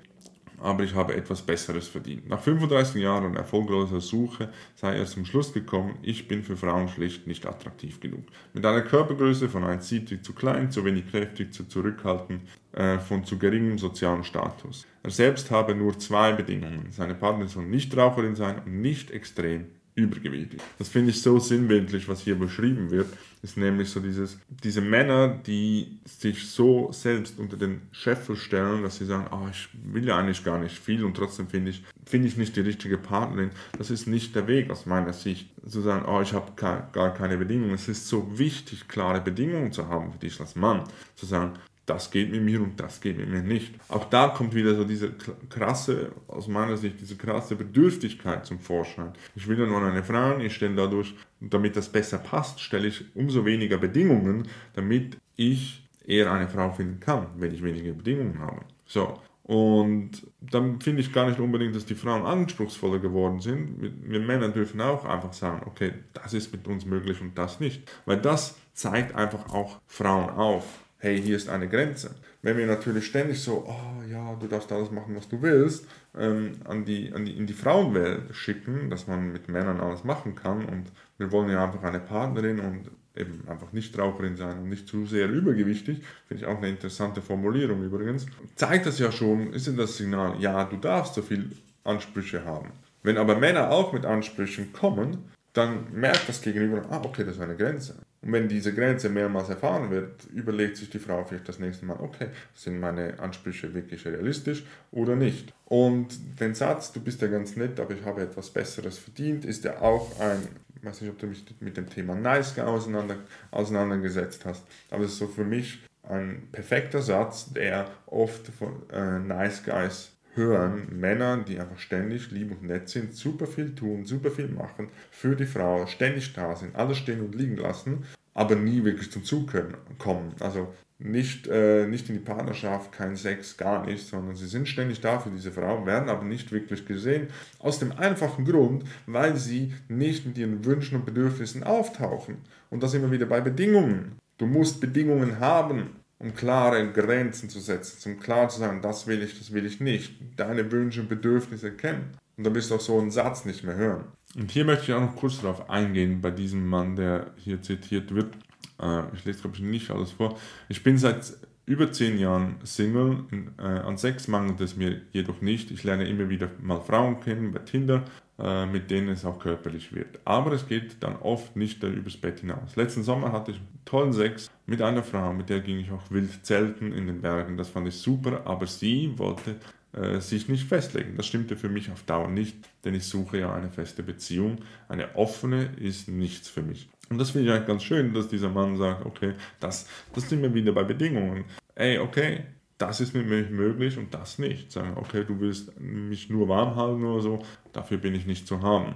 aber 0.61 0.85
ich 0.85 0.95
habe 0.95 1.15
etwas 1.15 1.43
Besseres 1.43 1.89
verdient. 1.89 2.29
Nach 2.29 2.41
35 2.41 3.03
Jahren 3.03 3.37
erfolgloser 3.37 4.01
Suche 4.01 4.51
sei 4.75 4.97
er 4.97 5.07
zum 5.07 5.25
Schluss 5.25 5.53
gekommen, 5.53 5.99
ich 6.03 6.29
bin 6.29 6.43
für 6.43 6.57
Frauen 6.57 6.89
schlicht 6.89 7.27
nicht 7.27 7.47
attraktiv 7.47 8.01
genug. 8.01 8.25
Mit 8.55 8.65
einer 8.65 8.83
Körpergröße 8.83 9.49
von 9.49 9.65
1,70 9.65 10.23
zu 10.23 10.33
klein, 10.33 10.71
zu 10.71 10.85
wenig 10.85 11.11
kräftig, 11.11 11.53
zu 11.53 11.65
zurückhaltend, 11.65 12.43
äh, 12.73 12.99
von 12.99 13.25
zu 13.25 13.39
geringem 13.39 13.79
sozialen 13.79 14.25
Status. 14.25 14.87
Er 15.03 15.11
selbst 15.11 15.51
habe 15.51 15.75
nur 15.75 15.99
zwei 15.99 16.33
Bedingungen. 16.33 16.89
Seine 16.91 17.15
Partnerin 17.15 17.49
soll 17.49 17.67
nicht 17.67 17.97
Raucherin 17.97 18.35
sein 18.35 18.63
und 18.65 18.81
nicht 18.81 19.11
extrem 19.11 19.67
übergewichtig. 19.97 20.61
Das 20.79 20.89
finde 20.89 21.11
ich 21.11 21.23
so 21.23 21.39
sinnbildlich, 21.39 22.07
was 22.07 22.21
hier 22.21 22.39
beschrieben 22.39 22.91
wird, 22.91 23.09
ist 23.43 23.57
nämlich 23.57 23.89
so 23.89 24.01
dieses, 24.01 24.39
diese 24.63 24.83
Männer, 24.83 25.29
die 25.29 25.99
sich 26.05 26.47
so 26.49 26.91
selbst 26.93 27.39
unter 27.39 27.57
den 27.57 27.81
Scheffel 27.93 28.37
stellen, 28.37 28.83
dass 28.83 28.99
sie 28.99 29.07
sagen, 29.07 29.27
oh, 29.33 29.49
ich 29.51 29.69
will 29.85 30.07
ja 30.07 30.19
eigentlich 30.19 30.45
gar 30.45 30.59
nicht 30.59 30.79
viel 30.79 31.03
und 31.03 31.17
trotzdem 31.17 31.49
finde 31.49 31.71
ich, 31.71 31.83
finde 32.05 32.29
ich 32.29 32.37
nicht 32.37 32.55
die 32.57 32.61
richtige 32.61 32.99
Partnerin. 32.99 33.51
Das 33.79 33.91
ist 33.91 34.07
nicht 34.07 34.37
der 34.37 34.47
Weg 34.47 34.71
aus 34.71 34.85
meiner 34.85 35.15
Sicht. 35.15 35.49
Zu 35.67 35.81
sagen, 35.81 36.05
oh, 36.07 36.21
ich 36.21 36.35
habe 36.35 36.53
gar 36.57 37.15
keine 37.15 37.39
Bedingungen. 37.39 37.75
Es 37.75 37.89
ist 37.89 38.07
so 38.07 38.39
wichtig, 38.39 38.89
klare 38.89 39.21
Bedingungen 39.21 39.73
zu 39.73 39.89
haben 39.89 40.13
für 40.13 40.19
dich 40.19 40.39
als 40.41 40.57
Mann. 40.57 40.85
Zu 41.15 41.25
sagen, 41.25 41.55
das 41.87 42.11
geht 42.11 42.31
mit 42.33 42.43
mir 42.43 42.61
und 42.61 42.79
das 42.79 43.01
geht 43.01 43.17
mit 43.17 43.29
mir 43.29 43.43
nicht. 43.43 43.75
Auch 43.89 44.05
da 44.11 44.29
kommt 44.29 44.55
wieder 44.55 44.75
so 44.75 44.85
diese 44.85 45.13
krasse, 45.49 46.13
aus 46.27 46.49
meiner 46.49 46.77
Sicht, 46.77 47.01
diese 47.01 47.17
krasse 47.17 47.55
Bedürftigkeit 47.55 48.45
zum 48.45 48.59
Vorschein. 48.59 49.13
Ich 49.37 49.47
will 49.47 49.59
ja 49.59 49.67
nur 49.67 49.81
eine 49.81 50.03
Frau, 50.03 50.39
ich 50.39 50.55
stelle 50.55 50.75
dadurch, 50.75 51.15
damit 51.41 51.77
das 51.77 51.89
besser 51.89 52.19
passt, 52.19 52.61
stelle 52.61 52.89
ich 52.89 53.05
umso 53.15 53.45
weniger 53.45 53.79
Bedingungen, 53.79 54.49
damit 54.75 55.17
ich 55.37 55.89
eher 56.05 56.33
eine 56.33 56.49
Frau 56.49 56.73
finden 56.73 56.99
kann, 56.99 57.29
wenn 57.37 57.55
ich 57.55 57.63
weniger 57.63 57.93
Bedingungen 57.93 58.39
habe. 58.41 58.63
So. 58.85 59.21
Und 59.45 60.27
dann 60.41 60.81
finde 60.81 61.03
ich 61.03 61.13
gar 61.13 61.29
nicht 61.29 61.39
unbedingt, 61.39 61.77
dass 61.77 61.87
die 61.87 61.95
Frauen 61.95 62.27
anspruchsvoller 62.27 62.99
geworden 62.99 63.39
sind. 63.39 63.81
Wir 63.81 64.19
Männer 64.19 64.49
dürfen 64.49 64.81
auch 64.81 65.05
einfach 65.05 65.33
sagen, 65.33 65.63
okay, 65.67 65.93
das 66.15 66.35
ist 66.35 66.51
mit 66.51 66.67
uns 66.67 66.85
möglich 66.85 67.21
und 67.21 67.39
das 67.39 67.61
nicht. 67.61 67.89
Weil 68.07 68.17
das 68.17 68.57
zeigt 68.75 69.15
einfach 69.15 69.55
auch 69.55 69.79
Frauen 69.87 70.31
auf 70.31 70.65
hey, 71.07 71.23
hier 71.23 71.37
ist 71.37 71.49
eine 71.49 71.69
Grenze. 71.69 72.11
Wenn 72.43 72.57
wir 72.57 72.67
natürlich 72.67 73.07
ständig 73.07 73.41
so, 73.41 73.65
oh 73.69 74.03
ja, 74.11 74.35
du 74.35 74.49
darfst 74.49 74.73
alles 74.73 74.91
machen, 74.91 75.15
was 75.15 75.29
du 75.29 75.41
willst, 75.41 75.87
ähm, 76.19 76.55
an 76.65 76.85
die, 76.85 77.13
an 77.13 77.25
die, 77.25 77.37
in 77.37 77.47
die 77.47 77.53
Frauenwelt 77.53 78.35
schicken, 78.35 78.91
dass 78.91 79.07
man 79.07 79.33
mit 79.33 79.49
Männern 79.49 79.81
alles 79.81 80.03
machen 80.03 80.35
kann 80.35 80.65
und 80.65 80.87
wir 81.19 81.31
wollen 81.31 81.49
ja 81.49 81.63
einfach 81.63 81.85
eine 81.85 82.01
Partnerin 82.01 82.59
und 82.59 82.91
eben 83.15 83.45
einfach 83.47 83.73
nicht 83.73 83.97
Raucherin 83.97 84.37
sein 84.37 84.59
und 84.59 84.69
nicht 84.69 84.89
zu 84.89 85.07
sehr 85.07 85.31
übergewichtig, 85.31 86.03
finde 86.27 86.43
ich 86.43 86.47
auch 86.49 86.59
eine 86.59 86.71
interessante 86.71 87.23
Formulierung 87.23 87.85
übrigens, 87.85 88.27
zeigt 88.57 88.87
das 88.87 88.99
ja 88.99 89.13
schon, 89.13 89.53
ist 89.53 89.69
in 89.69 89.77
das 89.77 89.97
Signal, 89.97 90.35
ja, 90.41 90.65
du 90.65 90.77
darfst 90.77 91.15
so 91.15 91.23
viel 91.23 91.53
Ansprüche 91.85 92.45
haben. 92.45 92.71
Wenn 93.05 93.17
aber 93.17 93.37
Männer 93.37 93.71
auch 93.71 93.93
mit 93.93 94.05
Ansprüchen 94.05 94.73
kommen, 94.73 95.19
dann 95.53 95.87
merkt 95.93 96.29
das 96.29 96.43
Gegenüber, 96.43 96.85
ah, 96.91 97.01
okay, 97.05 97.25
das 97.25 97.37
ist 97.37 97.41
eine 97.41 97.57
Grenze. 97.57 97.95
Und 98.27 98.33
wenn 98.33 98.49
diese 98.49 98.75
Grenze 98.75 99.09
mehrmals 99.09 99.51
erfahren 99.51 99.89
wird, 99.89 100.25
überlegt 100.35 100.77
sich 100.79 100.91
die 100.91 100.99
Frau 100.99 101.25
vielleicht 101.25 101.49
das 101.49 101.61
nächste 101.61 101.87
Mal, 101.87 101.99
okay, 102.01 102.27
sind 102.55 102.81
meine 102.81 103.21
Ansprüche 103.21 103.73
wirklich 103.73 104.05
realistisch 104.05 104.65
oder 104.91 105.15
nicht. 105.15 105.55
Und 105.65 106.09
den 106.41 106.53
Satz, 106.57 106.91
du 106.93 107.01
bist 107.01 107.23
ja 107.23 107.29
ganz 107.29 107.55
nett, 107.55 107.79
aber 107.79 107.95
ich 107.95 108.05
habe 108.05 108.23
etwas 108.23 108.51
Besseres 108.51 108.99
verdient, 108.99 109.45
ist 109.45 109.63
ja 109.63 109.81
auch 109.81 110.19
ein, 110.19 110.43
ich 110.75 110.85
weiß 110.85 111.03
nicht, 111.03 111.11
ob 111.11 111.21
du 111.21 111.29
mich 111.29 111.45
mit 111.61 111.77
dem 111.77 111.89
Thema 111.89 112.17
Nice 112.17 112.59
auseinander, 112.59 113.15
auseinandergesetzt 113.53 114.45
hast, 114.45 114.65
aber 114.91 115.05
es 115.05 115.13
ist 115.13 115.19
so 115.19 115.29
für 115.29 115.45
mich 115.45 115.85
ein 116.03 116.49
perfekter 116.51 117.03
Satz, 117.03 117.53
der 117.53 117.89
oft 118.07 118.49
von 118.49 118.91
äh, 118.91 119.21
Nice 119.21 119.63
Guys 119.65 120.16
hören 120.37 120.87
Männer, 120.91 121.39
die 121.39 121.59
einfach 121.59 121.79
ständig 121.79 122.31
lieb 122.31 122.53
und 122.53 122.63
nett 122.63 122.89
sind, 122.89 123.15
super 123.15 123.47
viel 123.47 123.75
tun, 123.75 124.05
super 124.05 124.31
viel 124.31 124.49
machen 124.49 124.89
für 125.11 125.35
die 125.35 125.47
Frau, 125.47 125.87
ständig 125.87 126.33
da 126.35 126.55
sind, 126.55 126.77
alles 126.77 126.99
stehen 126.99 127.21
und 127.21 127.35
liegen 127.35 127.57
lassen, 127.57 128.05
aber 128.35 128.55
nie 128.55 128.85
wirklich 128.85 129.11
zum 129.11 129.25
Zug 129.25 129.51
können, 129.51 129.75
kommen. 129.99 130.35
Also 130.41 130.73
nicht, 130.99 131.47
äh, 131.47 131.87
nicht 131.87 132.09
in 132.09 132.15
die 132.15 132.25
Partnerschaft, 132.25 132.93
kein 132.93 133.17
Sex, 133.17 133.57
gar 133.57 133.85
nicht, 133.85 134.07
sondern 134.07 134.35
sie 134.35 134.47
sind 134.47 134.67
ständig 134.67 135.01
da 135.01 135.19
für 135.19 135.31
diese 135.31 135.53
Frau, 135.53 135.85
werden 135.85 136.09
aber 136.09 136.25
nicht 136.25 136.53
wirklich 136.53 136.87
gesehen, 136.87 137.29
aus 137.59 137.79
dem 137.79 137.93
einfachen 137.93 138.45
Grund, 138.45 138.85
weil 139.07 139.37
sie 139.37 139.75
nicht 139.89 140.27
mit 140.27 140.39
ihren 140.39 140.65
Wünschen 140.65 140.97
und 140.97 141.05
Bedürfnissen 141.05 141.65
auftauchen. 141.65 142.37
Und 142.71 142.83
das 142.83 142.95
immer 142.95 143.11
wieder 143.11 143.27
bei 143.27 143.41
Bedingungen. 143.41 144.19
Du 144.39 144.47
musst 144.47 144.81
Bedingungen 144.81 145.39
haben 145.39 145.97
um 146.19 146.35
klare 146.35 146.93
Grenzen 146.93 147.51
zu 147.51 147.61
setzen, 147.61 148.13
um 148.13 148.21
klar 148.21 148.49
zu 148.49 148.61
sagen, 148.61 148.81
das 148.81 149.07
will 149.07 149.23
ich, 149.23 149.39
das 149.39 149.53
will 149.53 149.67
ich 149.67 149.81
nicht, 149.81 150.15
deine 150.37 150.71
Wünsche 150.73 151.01
und 151.01 151.09
Bedürfnisse 151.09 151.73
kennen. 151.73 152.17
Und 152.37 152.45
dann 152.45 152.55
wirst 152.55 152.71
du 152.71 152.77
auch 152.77 152.81
so 152.81 152.99
einen 152.99 153.11
Satz 153.11 153.45
nicht 153.45 153.65
mehr 153.65 153.77
hören. 153.77 154.05
Und 154.37 154.51
hier 154.51 154.65
möchte 154.65 154.85
ich 154.85 154.93
auch 154.93 155.01
noch 155.01 155.17
kurz 155.17 155.41
darauf 155.41 155.71
eingehen, 155.71 156.21
bei 156.21 156.31
diesem 156.31 156.67
Mann, 156.67 156.97
der 156.97 157.31
hier 157.37 157.63
zitiert 157.63 158.15
wird. 158.15 158.35
Äh, 158.81 159.03
ich 159.15 159.25
lese, 159.25 159.41
glaube 159.41 159.57
ich, 159.57 159.63
nicht 159.63 159.91
alles 159.91 160.13
vor. 160.13 160.39
Ich 160.69 160.83
bin 160.83 160.99
seit 160.99 161.35
über 161.65 161.91
zehn 161.93 162.19
Jahren 162.19 162.57
Single. 162.63 163.25
Äh, 163.59 163.63
an 163.63 163.97
Sex 163.97 164.29
mangelt 164.29 164.61
es 164.61 164.77
mir 164.77 165.01
jedoch 165.13 165.41
nicht. 165.41 165.71
Ich 165.71 165.85
lerne 165.85 166.07
immer 166.09 166.29
wieder 166.29 166.51
mal 166.61 166.81
Frauen 166.81 167.21
kennen 167.21 167.53
bei 167.53 167.61
Tinder 167.61 168.05
mit 168.39 168.91
denen 168.91 169.09
es 169.09 169.25
auch 169.25 169.39
körperlich 169.39 169.95
wird. 169.95 170.19
Aber 170.27 170.53
es 170.53 170.69
geht 170.69 171.03
dann 171.03 171.17
oft 171.17 171.57
nicht 171.57 171.83
übers 171.83 172.19
Bett 172.19 172.41
hinaus. 172.41 172.77
Letzten 172.77 173.03
Sommer 173.03 173.33
hatte 173.33 173.53
ich 173.53 173.61
tollen 173.87 174.13
Sex 174.13 174.51
mit 174.67 174.83
einer 174.83 175.03
Frau, 175.03 175.33
mit 175.33 175.49
der 175.49 175.61
ging 175.61 175.79
ich 175.79 175.91
auch 175.91 176.11
wild 176.11 176.45
zelten 176.45 176.93
in 176.93 177.07
den 177.07 177.23
Bergen. 177.23 177.57
Das 177.57 177.71
fand 177.71 177.89
ich 177.89 177.97
super, 177.97 178.43
aber 178.45 178.67
sie 178.67 179.15
wollte 179.17 179.57
äh, 179.97 180.21
sich 180.21 180.49
nicht 180.49 180.69
festlegen. 180.69 181.17
Das 181.17 181.27
stimmte 181.27 181.57
für 181.57 181.71
mich 181.71 181.91
auf 181.91 182.03
Dauer 182.03 182.29
nicht, 182.29 182.57
denn 182.85 182.95
ich 182.95 183.05
suche 183.05 183.39
ja 183.39 183.55
eine 183.55 183.71
feste 183.71 184.03
Beziehung. 184.03 184.59
Eine 184.89 185.17
offene 185.17 185.71
ist 185.81 186.09
nichts 186.09 186.51
für 186.51 186.63
mich. 186.63 186.91
Und 187.09 187.19
das 187.19 187.31
finde 187.31 187.49
ich 187.49 187.55
eigentlich 187.55 187.69
ganz 187.69 187.85
schön, 187.85 188.13
dass 188.13 188.29
dieser 188.29 188.51
Mann 188.51 188.77
sagt, 188.77 189.07
okay, 189.07 189.35
das, 189.61 189.89
das 190.13 190.29
sind 190.29 190.43
wir 190.43 190.53
wieder 190.53 190.73
bei 190.73 190.85
Bedingungen. 190.85 191.45
Ey, 191.75 191.99
okay, 191.99 192.45
das 192.79 193.01
ist 193.01 193.15
mit 193.15 193.27
mir 193.27 193.43
möglich 193.45 193.97
und 193.99 194.13
das 194.13 194.39
nicht. 194.39 194.71
Sagen, 194.73 194.95
okay, 194.97 195.25
du 195.25 195.41
willst 195.41 195.79
mich 195.81 196.29
nur 196.29 196.49
warm 196.49 196.77
halten 196.77 197.05
oder 197.05 197.23
so, 197.23 197.39
dafür 197.73 197.99
bin 197.99 198.15
ich 198.15 198.27
nicht 198.27 198.47
zu 198.47 198.63
haben. 198.63 198.95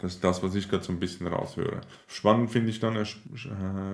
Das 0.00 0.16
ist 0.16 0.24
das, 0.24 0.42
was 0.42 0.54
ich 0.54 0.68
gerade 0.68 0.84
so 0.84 0.92
ein 0.92 1.00
bisschen 1.00 1.26
raushöre. 1.26 1.80
Spannend 2.06 2.50
finde 2.50 2.68
ich 2.68 2.78
dann, 2.78 2.96
äh, 2.96 3.06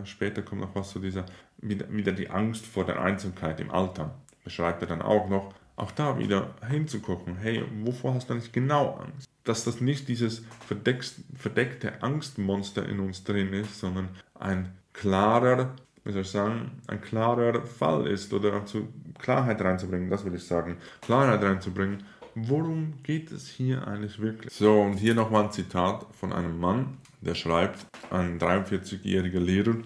später 0.04 0.42
kommt 0.42 0.60
noch 0.60 0.74
was 0.74 0.90
zu 0.90 0.98
dieser, 0.98 1.24
wieder, 1.58 1.86
wieder 1.92 2.10
die 2.10 2.30
Angst 2.30 2.66
vor 2.66 2.84
der 2.84 3.00
Einsamkeit 3.00 3.60
im 3.60 3.70
Alter. 3.70 4.14
Beschreibt 4.42 4.82
er 4.82 4.88
dann 4.88 5.02
auch 5.02 5.28
noch, 5.28 5.54
auch 5.76 5.92
da 5.92 6.18
wieder 6.18 6.54
hinzugucken, 6.68 7.36
hey, 7.36 7.62
wovor 7.84 8.14
hast 8.14 8.28
du 8.28 8.34
eigentlich 8.34 8.50
genau 8.50 8.96
Angst? 8.96 9.28
Dass 9.44 9.64
das 9.64 9.80
nicht 9.80 10.08
dieses 10.08 10.42
verdeckte 10.64 12.02
Angstmonster 12.02 12.88
in 12.88 12.98
uns 12.98 13.22
drin 13.22 13.52
ist, 13.52 13.78
sondern 13.78 14.08
ein 14.34 14.74
klarer 14.92 15.76
wie 16.04 16.12
soll 16.12 16.22
ich 16.22 16.30
sagen, 16.30 16.70
ein 16.86 17.00
klarer 17.00 17.62
Fall 17.62 18.06
ist 18.06 18.32
oder 18.32 18.64
zu 18.66 18.88
Klarheit 19.18 19.60
reinzubringen, 19.60 20.10
das 20.10 20.24
will 20.24 20.34
ich 20.34 20.44
sagen, 20.44 20.76
Klarheit 21.02 21.42
reinzubringen, 21.42 22.04
worum 22.34 22.94
geht 23.02 23.32
es 23.32 23.48
hier 23.48 23.86
eigentlich 23.86 24.20
wirklich? 24.20 24.52
So, 24.52 24.80
und 24.80 24.94
hier 24.94 25.14
nochmal 25.14 25.44
ein 25.44 25.52
Zitat 25.52 26.06
von 26.12 26.32
einem 26.32 26.58
Mann, 26.58 26.98
der 27.20 27.34
schreibt, 27.34 27.86
ein 28.10 28.38
43-jähriger 28.38 29.40
Lehrer, 29.40 29.76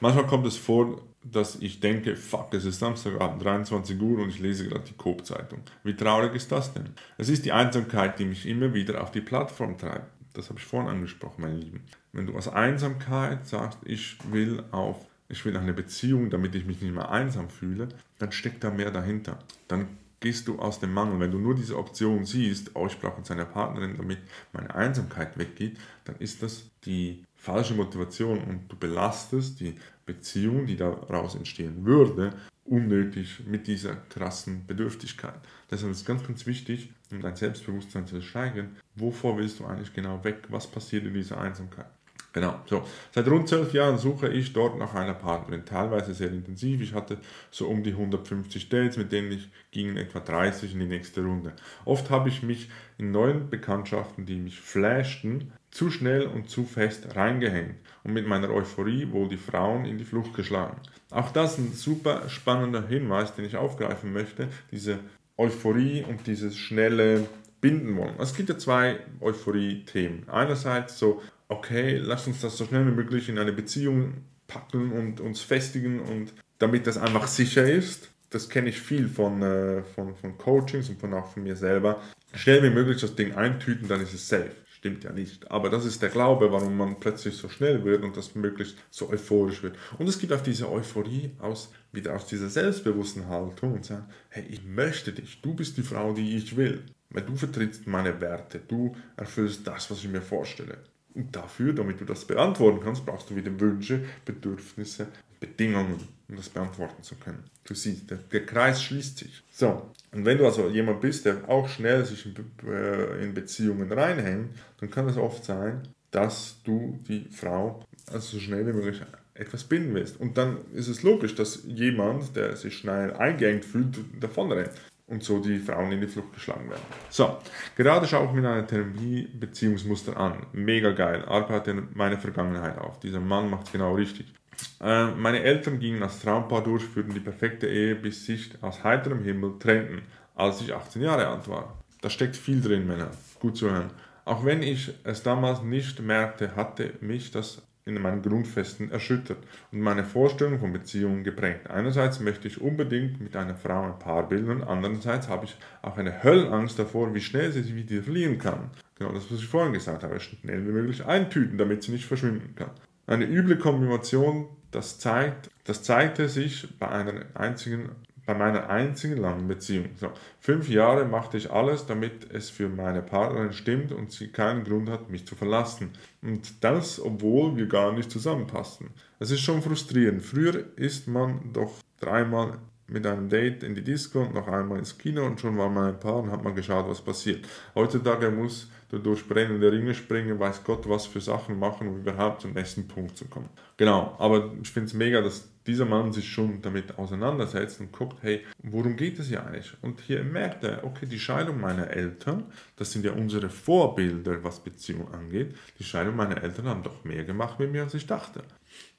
manchmal 0.00 0.26
kommt 0.26 0.46
es 0.46 0.56
vor, 0.56 1.00
dass 1.22 1.56
ich 1.56 1.80
denke, 1.80 2.16
fuck, 2.16 2.52
es 2.54 2.64
ist 2.64 2.78
Samstagabend, 2.78 3.44
23 3.44 4.00
Uhr 4.00 4.20
und 4.20 4.30
ich 4.30 4.38
lese 4.38 4.68
gerade 4.68 4.84
die 4.84 4.94
Coop-Zeitung. 4.94 5.60
Wie 5.84 5.94
traurig 5.94 6.34
ist 6.34 6.50
das 6.50 6.72
denn? 6.72 6.90
Es 7.18 7.28
ist 7.28 7.44
die 7.44 7.52
Einsamkeit, 7.52 8.18
die 8.18 8.24
mich 8.24 8.46
immer 8.46 8.72
wieder 8.72 9.02
auf 9.02 9.10
die 9.10 9.20
Plattform 9.20 9.76
treibt. 9.76 10.10
Das 10.32 10.48
habe 10.48 10.58
ich 10.58 10.64
vorhin 10.64 10.88
angesprochen, 10.88 11.42
meine 11.42 11.56
Lieben. 11.56 11.82
Wenn 12.12 12.26
du 12.26 12.36
aus 12.36 12.48
Einsamkeit 12.48 13.46
sagst, 13.46 13.78
ich 13.84 14.16
will 14.30 14.62
auf 14.70 15.04
ich 15.30 15.44
will 15.44 15.56
eine 15.56 15.72
Beziehung, 15.72 16.28
damit 16.28 16.54
ich 16.54 16.66
mich 16.66 16.82
nicht 16.82 16.94
mehr 16.94 17.10
einsam 17.10 17.48
fühle, 17.48 17.88
dann 18.18 18.32
steckt 18.32 18.64
da 18.64 18.70
mehr 18.70 18.90
dahinter. 18.90 19.38
Dann 19.68 19.86
gehst 20.20 20.48
du 20.48 20.58
aus 20.58 20.80
dem 20.80 20.92
Mangel. 20.92 21.18
Wenn 21.18 21.30
du 21.30 21.38
nur 21.38 21.54
diese 21.54 21.78
Option 21.78 22.24
siehst, 22.24 22.72
oh, 22.74 22.86
ich 22.86 22.98
brauche 23.00 23.18
jetzt 23.18 23.30
eine 23.30 23.46
Partnerin, 23.46 23.96
damit 23.96 24.18
meine 24.52 24.74
Einsamkeit 24.74 25.38
weggeht, 25.38 25.78
dann 26.04 26.16
ist 26.16 26.42
das 26.42 26.64
die 26.84 27.24
falsche 27.36 27.74
Motivation 27.74 28.38
und 28.44 28.68
du 28.68 28.76
belastest 28.76 29.60
die 29.60 29.76
Beziehung, 30.04 30.66
die 30.66 30.76
daraus 30.76 31.34
entstehen 31.34 31.84
würde, 31.86 32.34
unnötig 32.64 33.40
mit 33.46 33.66
dieser 33.66 33.96
krassen 33.96 34.66
Bedürftigkeit. 34.66 35.40
Deshalb 35.70 35.92
ist 35.92 36.00
es 36.00 36.04
ganz, 36.04 36.26
ganz 36.26 36.46
wichtig, 36.46 36.92
um 37.10 37.20
dein 37.20 37.36
Selbstbewusstsein 37.36 38.06
zu 38.06 38.20
steigern, 38.20 38.76
wovor 38.96 39.38
willst 39.38 39.58
du 39.60 39.64
eigentlich 39.64 39.94
genau 39.94 40.22
weg? 40.22 40.44
Was 40.48 40.66
passiert 40.66 41.06
in 41.06 41.14
dieser 41.14 41.40
Einsamkeit? 41.40 41.90
Genau, 42.32 42.60
so. 42.66 42.84
Seit 43.12 43.26
rund 43.26 43.48
zwölf 43.48 43.72
Jahren 43.72 43.98
suche 43.98 44.28
ich 44.28 44.52
dort 44.52 44.78
nach 44.78 44.94
einer 44.94 45.14
Partnerin, 45.14 45.64
teilweise 45.64 46.14
sehr 46.14 46.30
intensiv. 46.30 46.80
Ich 46.80 46.94
hatte 46.94 47.18
so 47.50 47.66
um 47.66 47.82
die 47.82 47.90
150 47.90 48.68
Dates, 48.68 48.96
mit 48.96 49.10
denen 49.10 49.32
ich 49.32 49.48
ging 49.72 49.96
etwa 49.96 50.20
30 50.20 50.74
in 50.74 50.80
die 50.80 50.86
nächste 50.86 51.22
Runde. 51.22 51.52
Oft 51.84 52.08
habe 52.10 52.28
ich 52.28 52.44
mich 52.44 52.70
in 52.98 53.10
neuen 53.10 53.50
Bekanntschaften, 53.50 54.26
die 54.26 54.36
mich 54.36 54.60
flashten, 54.60 55.52
zu 55.72 55.90
schnell 55.90 56.26
und 56.26 56.48
zu 56.48 56.64
fest 56.64 57.16
reingehängt 57.16 57.76
und 58.04 58.12
mit 58.12 58.26
meiner 58.26 58.50
Euphorie 58.50 59.10
wohl 59.10 59.28
die 59.28 59.36
Frauen 59.36 59.84
in 59.84 59.98
die 59.98 60.04
Flucht 60.04 60.34
geschlagen. 60.34 60.80
Auch 61.10 61.32
das 61.32 61.58
ein 61.58 61.72
super 61.72 62.28
spannender 62.28 62.86
Hinweis, 62.86 63.34
den 63.34 63.44
ich 63.44 63.56
aufgreifen 63.56 64.12
möchte, 64.12 64.48
diese 64.70 65.00
Euphorie 65.36 66.04
und 66.08 66.26
dieses 66.26 66.56
schnelle 66.56 67.26
binden 67.60 67.96
wollen. 67.96 68.14
Es 68.18 68.34
gibt 68.34 68.48
ja 68.48 68.58
zwei 68.58 68.98
Euphorie-Themen. 69.20 70.28
Einerseits 70.28 70.98
so, 70.98 71.22
okay, 71.50 71.98
lass 71.98 72.26
uns 72.26 72.40
das 72.40 72.56
so 72.56 72.64
schnell 72.64 72.86
wie 72.86 72.92
möglich 72.92 73.28
in 73.28 73.38
eine 73.38 73.52
Beziehung 73.52 74.24
packen 74.46 74.92
und 74.92 75.20
uns 75.20 75.40
festigen 75.40 76.00
und 76.00 76.32
damit 76.58 76.86
das 76.86 76.96
einfach 76.96 77.26
sicher 77.26 77.68
ist. 77.68 78.08
Das 78.30 78.48
kenne 78.48 78.68
ich 78.68 78.80
viel 78.80 79.08
von, 79.08 79.42
äh, 79.42 79.82
von, 79.82 80.14
von 80.14 80.38
Coachings 80.38 80.88
und 80.88 81.00
von 81.00 81.12
auch 81.14 81.32
von 81.32 81.42
mir 81.42 81.56
selber. 81.56 82.00
Schnell 82.34 82.62
wie 82.62 82.70
möglich 82.70 83.00
das 83.00 83.16
Ding 83.16 83.34
eintüten, 83.34 83.88
dann 83.88 84.00
ist 84.00 84.14
es 84.14 84.28
safe. 84.28 84.52
Stimmt 84.76 85.02
ja 85.02 85.12
nicht. 85.12 85.50
Aber 85.50 85.68
das 85.68 85.84
ist 85.84 86.00
der 86.00 86.08
Glaube, 86.08 86.52
warum 86.52 86.76
man 86.76 87.00
plötzlich 87.00 87.36
so 87.36 87.48
schnell 87.48 87.84
wird 87.84 88.04
und 88.04 88.16
das 88.16 88.36
möglichst 88.36 88.78
so 88.90 89.10
euphorisch 89.10 89.62
wird. 89.64 89.76
Und 89.98 90.08
es 90.08 90.18
gibt 90.18 90.32
auch 90.32 90.40
diese 90.40 90.70
Euphorie 90.70 91.32
aus, 91.40 91.72
wieder 91.92 92.14
aus 92.14 92.26
dieser 92.26 92.48
selbstbewussten 92.48 93.28
Haltung 93.28 93.74
und 93.74 93.84
sagen, 93.84 94.06
hey, 94.28 94.44
ich 94.48 94.64
möchte 94.64 95.12
dich, 95.12 95.42
du 95.42 95.54
bist 95.54 95.76
die 95.76 95.82
Frau, 95.82 96.12
die 96.12 96.36
ich 96.36 96.56
will. 96.56 96.84
Weil 97.10 97.24
du 97.24 97.34
vertrittst 97.34 97.88
meine 97.88 98.20
Werte, 98.20 98.60
du 98.60 98.94
erfüllst 99.16 99.66
das, 99.66 99.90
was 99.90 99.98
ich 99.98 100.08
mir 100.08 100.22
vorstelle. 100.22 100.78
Und 101.14 101.34
dafür, 101.34 101.72
damit 101.72 102.00
du 102.00 102.04
das 102.04 102.24
beantworten 102.24 102.80
kannst, 102.82 103.04
brauchst 103.04 103.30
du 103.30 103.36
wieder 103.36 103.58
Wünsche, 103.58 104.04
Bedürfnisse, 104.24 105.08
Bedingungen, 105.40 105.98
um 106.28 106.36
das 106.36 106.48
beantworten 106.48 107.02
zu 107.02 107.16
können. 107.16 107.44
Du 107.64 107.74
siehst, 107.74 108.10
der, 108.10 108.18
der 108.18 108.46
Kreis 108.46 108.82
schließt 108.82 109.18
sich. 109.18 109.42
So, 109.50 109.90
und 110.12 110.24
wenn 110.24 110.38
du 110.38 110.44
also 110.44 110.68
jemand 110.68 111.00
bist, 111.00 111.24
der 111.24 111.48
auch 111.48 111.68
schnell 111.68 112.04
sich 112.04 112.26
in, 112.26 112.34
äh, 112.68 113.24
in 113.24 113.34
Beziehungen 113.34 113.90
reinhängt, 113.90 114.50
dann 114.78 114.90
kann 114.90 115.08
es 115.08 115.16
oft 115.16 115.44
sein, 115.44 115.82
dass 116.10 116.56
du 116.64 116.98
die 117.08 117.26
Frau 117.30 117.84
also 118.06 118.36
so 118.36 118.40
schnell 118.40 118.66
wie 118.66 118.72
möglich 118.72 119.00
etwas 119.34 119.64
binden 119.64 119.94
willst. 119.94 120.20
Und 120.20 120.36
dann 120.36 120.58
ist 120.74 120.88
es 120.88 121.02
logisch, 121.02 121.34
dass 121.34 121.64
jemand, 121.64 122.36
der 122.36 122.56
sich 122.56 122.76
schnell 122.76 123.14
eingeengt 123.14 123.64
fühlt, 123.64 123.98
davon 124.20 124.52
rennt 124.52 124.72
und 125.10 125.22
so 125.24 125.40
die 125.40 125.58
Frauen 125.58 125.92
in 125.92 126.00
die 126.00 126.06
Flucht 126.06 126.32
geschlagen 126.32 126.70
werden. 126.70 126.82
So, 127.10 127.36
gerade 127.76 128.06
schaue 128.06 128.26
ich 128.26 128.32
mir 128.32 128.48
eine 128.48 128.66
Therapie-Beziehungsmuster 128.66 130.16
an. 130.16 130.46
Mega 130.52 130.92
geil, 130.92 131.24
arbeite 131.26 131.82
meine 131.94 132.16
Vergangenheit 132.16 132.78
auf. 132.78 133.00
Dieser 133.00 133.20
Mann 133.20 133.50
macht 133.50 133.72
genau 133.72 133.94
richtig. 133.94 134.32
Äh, 134.80 135.06
meine 135.06 135.42
Eltern 135.42 135.80
gingen 135.80 136.02
als 136.02 136.20
Traumpaar 136.20 136.62
durch, 136.62 136.84
führten 136.84 137.12
die 137.12 137.20
perfekte 137.20 137.66
Ehe, 137.66 137.96
bis 137.96 138.24
sich 138.24 138.50
aus 138.62 138.84
heiterem 138.84 139.24
Himmel 139.24 139.58
trennten, 139.58 140.02
als 140.34 140.60
ich 140.60 140.72
18 140.72 141.02
Jahre 141.02 141.26
alt 141.26 141.48
war. 141.48 141.76
Da 142.00 142.08
steckt 142.08 142.36
viel 142.36 142.62
drin, 142.62 142.86
Männer. 142.86 143.10
Gut 143.40 143.56
zu 143.56 143.70
hören. 143.70 143.90
Auch 144.24 144.44
wenn 144.44 144.62
ich 144.62 144.92
es 145.02 145.22
damals 145.22 145.62
nicht 145.62 146.00
merkte, 146.00 146.54
hatte 146.54 146.94
mich 147.00 147.30
das 147.30 147.62
in 147.84 148.00
meinen 148.00 148.22
Grundfesten 148.22 148.90
erschüttert 148.90 149.38
und 149.72 149.80
meine 149.80 150.04
Vorstellung 150.04 150.58
von 150.58 150.72
Beziehungen 150.72 151.24
geprägt. 151.24 151.70
Einerseits 151.70 152.20
möchte 152.20 152.48
ich 152.48 152.60
unbedingt 152.60 153.20
mit 153.20 153.36
einer 153.36 153.54
Frau 153.54 153.84
ein 153.84 153.98
Paar 153.98 154.28
bilden 154.28 154.50
und 154.50 154.64
andererseits 154.64 155.28
habe 155.28 155.46
ich 155.46 155.56
auch 155.82 155.96
eine 155.96 156.22
Höllenangst 156.22 156.78
davor, 156.78 157.14
wie 157.14 157.20
schnell 157.20 157.52
sie 157.52 157.62
sich 157.62 157.74
wieder 157.74 158.02
verlieren 158.02 158.38
kann. 158.38 158.70
Genau 158.98 159.12
das, 159.12 159.30
was 159.30 159.38
ich 159.38 159.48
vorhin 159.48 159.72
gesagt 159.72 160.02
habe, 160.02 160.20
schnell 160.20 160.66
wie 160.66 160.72
möglich 160.72 161.04
eintüten, 161.04 161.58
damit 161.58 161.82
sie 161.82 161.92
nicht 161.92 162.06
verschwinden 162.06 162.54
kann. 162.54 162.70
Eine 163.06 163.24
üble 163.24 163.56
Kombination, 163.56 164.46
das, 164.70 164.98
zeigt, 164.98 165.50
das 165.64 165.82
zeigte 165.82 166.28
sich 166.28 166.78
bei, 166.78 166.88
einer 166.88 167.24
einzigen, 167.34 167.90
bei 168.30 168.38
meiner 168.38 168.70
einzigen 168.70 169.16
langen 169.16 169.48
Beziehung. 169.48 169.86
So, 169.96 170.12
fünf 170.38 170.68
Jahre 170.68 171.04
machte 171.04 171.36
ich 171.36 171.50
alles, 171.50 171.86
damit 171.86 172.32
es 172.32 172.48
für 172.48 172.68
meine 172.68 173.02
Partnerin 173.02 173.52
stimmt 173.52 173.90
und 173.90 174.12
sie 174.12 174.28
keinen 174.28 174.62
Grund 174.62 174.88
hat, 174.88 175.10
mich 175.10 175.26
zu 175.26 175.34
verlassen. 175.34 175.90
Und 176.22 176.62
das, 176.62 177.00
obwohl 177.00 177.56
wir 177.56 177.66
gar 177.66 177.92
nicht 177.92 178.08
zusammenpassten. 178.08 178.90
Es 179.18 179.32
ist 179.32 179.40
schon 179.40 179.62
frustrierend. 179.62 180.22
Früher 180.22 180.64
ist 180.76 181.08
man 181.08 181.52
doch 181.52 181.72
dreimal 181.98 182.58
mit 182.86 183.04
einem 183.04 183.28
Date 183.28 183.64
in 183.64 183.74
die 183.74 183.82
Disco 183.82 184.20
und 184.20 184.34
noch 184.34 184.46
einmal 184.46 184.78
ins 184.78 184.96
Kino 184.96 185.26
und 185.26 185.40
schon 185.40 185.58
war 185.58 185.68
man 185.68 185.94
ein 185.94 186.00
Paar 186.00 186.18
und 186.18 186.30
hat 186.30 186.44
man 186.44 186.54
geschaut, 186.54 186.88
was 186.88 187.00
passiert. 187.00 187.44
Heutzutage 187.74 188.30
muss 188.30 188.68
du 188.90 188.98
durch 188.98 189.26
brennende 189.26 189.72
Ringe 189.72 189.94
springen, 189.94 190.38
weiß 190.38 190.62
Gott, 190.62 190.88
was 190.88 191.06
für 191.06 191.20
Sachen 191.20 191.58
machen, 191.58 191.88
um 191.88 191.98
überhaupt 191.98 192.42
zum 192.42 192.52
nächsten 192.52 192.86
Punkt 192.86 193.16
zu 193.16 193.24
kommen. 193.24 193.48
Genau, 193.76 194.14
aber 194.18 194.52
ich 194.62 194.70
finde 194.70 194.86
es 194.86 194.94
mega, 194.94 195.20
dass 195.20 195.48
dieser 195.66 195.84
Mann 195.84 196.12
sich 196.12 196.28
schon 196.28 196.62
damit 196.62 196.98
auseinandersetzt 196.98 197.80
und 197.80 197.92
guckt, 197.92 198.18
hey, 198.22 198.44
worum 198.62 198.96
geht 198.96 199.18
es 199.18 199.28
hier 199.28 199.44
eigentlich? 199.46 199.72
Und 199.82 200.00
hier 200.00 200.24
merkt 200.24 200.64
er, 200.64 200.84
okay, 200.84 201.06
die 201.06 201.18
Scheidung 201.18 201.60
meiner 201.60 201.88
Eltern, 201.88 202.44
das 202.76 202.92
sind 202.92 203.04
ja 203.04 203.12
unsere 203.12 203.50
Vorbilder, 203.50 204.42
was 204.42 204.60
Beziehung 204.60 205.12
angeht, 205.12 205.54
die 205.78 205.84
Scheidung 205.84 206.16
meiner 206.16 206.42
Eltern 206.42 206.66
haben 206.66 206.82
doch 206.82 207.04
mehr 207.04 207.24
gemacht 207.24 207.58
mit 207.58 207.72
mir, 207.72 207.82
als 207.82 207.94
ich 207.94 208.06
dachte. 208.06 208.42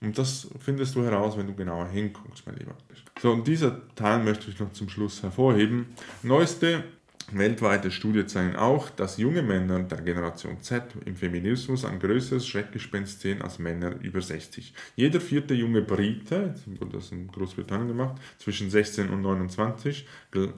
Und 0.01 0.17
das 0.17 0.49
findest 0.59 0.95
du 0.95 1.03
heraus, 1.03 1.37
wenn 1.37 1.47
du 1.47 1.55
genauer 1.55 1.87
hinguckst, 1.87 2.45
mein 2.45 2.57
Lieber. 2.57 2.75
So, 3.21 3.31
und 3.31 3.47
dieser 3.47 3.81
Teil 3.95 4.23
möchte 4.23 4.49
ich 4.49 4.59
noch 4.59 4.71
zum 4.73 4.89
Schluss 4.89 5.23
hervorheben. 5.23 5.87
Neueste 6.23 6.83
Weltweite 7.33 7.91
Studien 7.91 8.27
zeigen 8.27 8.55
auch, 8.55 8.89
dass 8.89 9.17
junge 9.17 9.41
Männer 9.41 9.79
der 9.83 10.01
Generation 10.01 10.61
Z 10.61 10.83
im 11.05 11.15
Feminismus 11.15 11.85
ein 11.85 11.99
größeres 11.99 12.47
Schreckgespenst 12.47 13.21
sehen 13.21 13.41
als 13.41 13.59
Männer 13.59 13.95
über 14.01 14.21
60. 14.21 14.73
Jeder 14.95 15.21
vierte 15.21 15.53
junge 15.53 15.81
Brite, 15.81 16.55
wurde 16.65 16.97
das 16.97 17.11
in 17.11 17.27
Großbritannien 17.27 17.87
gemacht, 17.87 18.21
zwischen 18.37 18.69
16 18.69 19.09
und 19.09 19.21
29, 19.21 20.07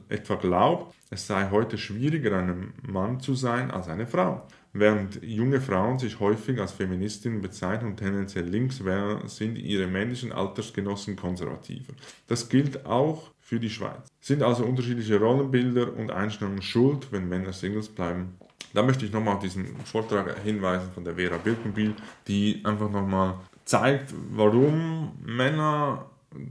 etwa 0.09 0.35
glaubt, 0.35 0.95
es 1.09 1.27
sei 1.27 1.49
heute 1.51 1.77
schwieriger, 1.77 2.37
ein 2.37 2.73
Mann 2.87 3.19
zu 3.19 3.35
sein 3.35 3.69
als 3.69 3.87
eine 3.87 4.07
Frau. 4.07 4.47
Während 4.75 5.21
junge 5.21 5.61
Frauen 5.61 5.99
sich 5.99 6.19
häufig 6.19 6.59
als 6.59 6.71
Feministinnen 6.71 7.41
bezeichnen 7.41 7.91
und 7.91 7.97
tendenziell 7.97 8.47
links 8.47 8.83
wären, 8.83 9.27
sind 9.27 9.55
ihre 9.57 9.85
männlichen 9.85 10.31
Altersgenossen 10.31 11.15
konservativer. 11.15 11.93
Das 12.27 12.49
gilt 12.49 12.87
auch 12.87 13.29
für 13.43 13.59
die 13.59 13.69
Schweiz. 13.69 14.07
Sind 14.21 14.41
also 14.41 14.63
unterschiedliche 14.63 15.19
Rollenbilder 15.19 15.93
und 15.95 16.11
Einstellungen 16.11 16.61
schuld, 16.61 17.07
wenn 17.11 17.27
Männer 17.27 17.53
Singles 17.53 17.89
bleiben? 17.89 18.37
Da 18.73 18.81
möchte 18.81 19.05
ich 19.05 19.11
nochmal 19.11 19.35
auf 19.35 19.41
diesen 19.41 19.75
Vortrag 19.85 20.39
hinweisen 20.43 20.89
von 20.93 21.03
der 21.03 21.15
Vera 21.15 21.37
Birkenbiel, 21.37 21.93
die 22.27 22.61
einfach 22.63 22.89
nochmal 22.89 23.35
zeigt, 23.65 24.13
warum 24.31 25.11
Männer 25.23 26.05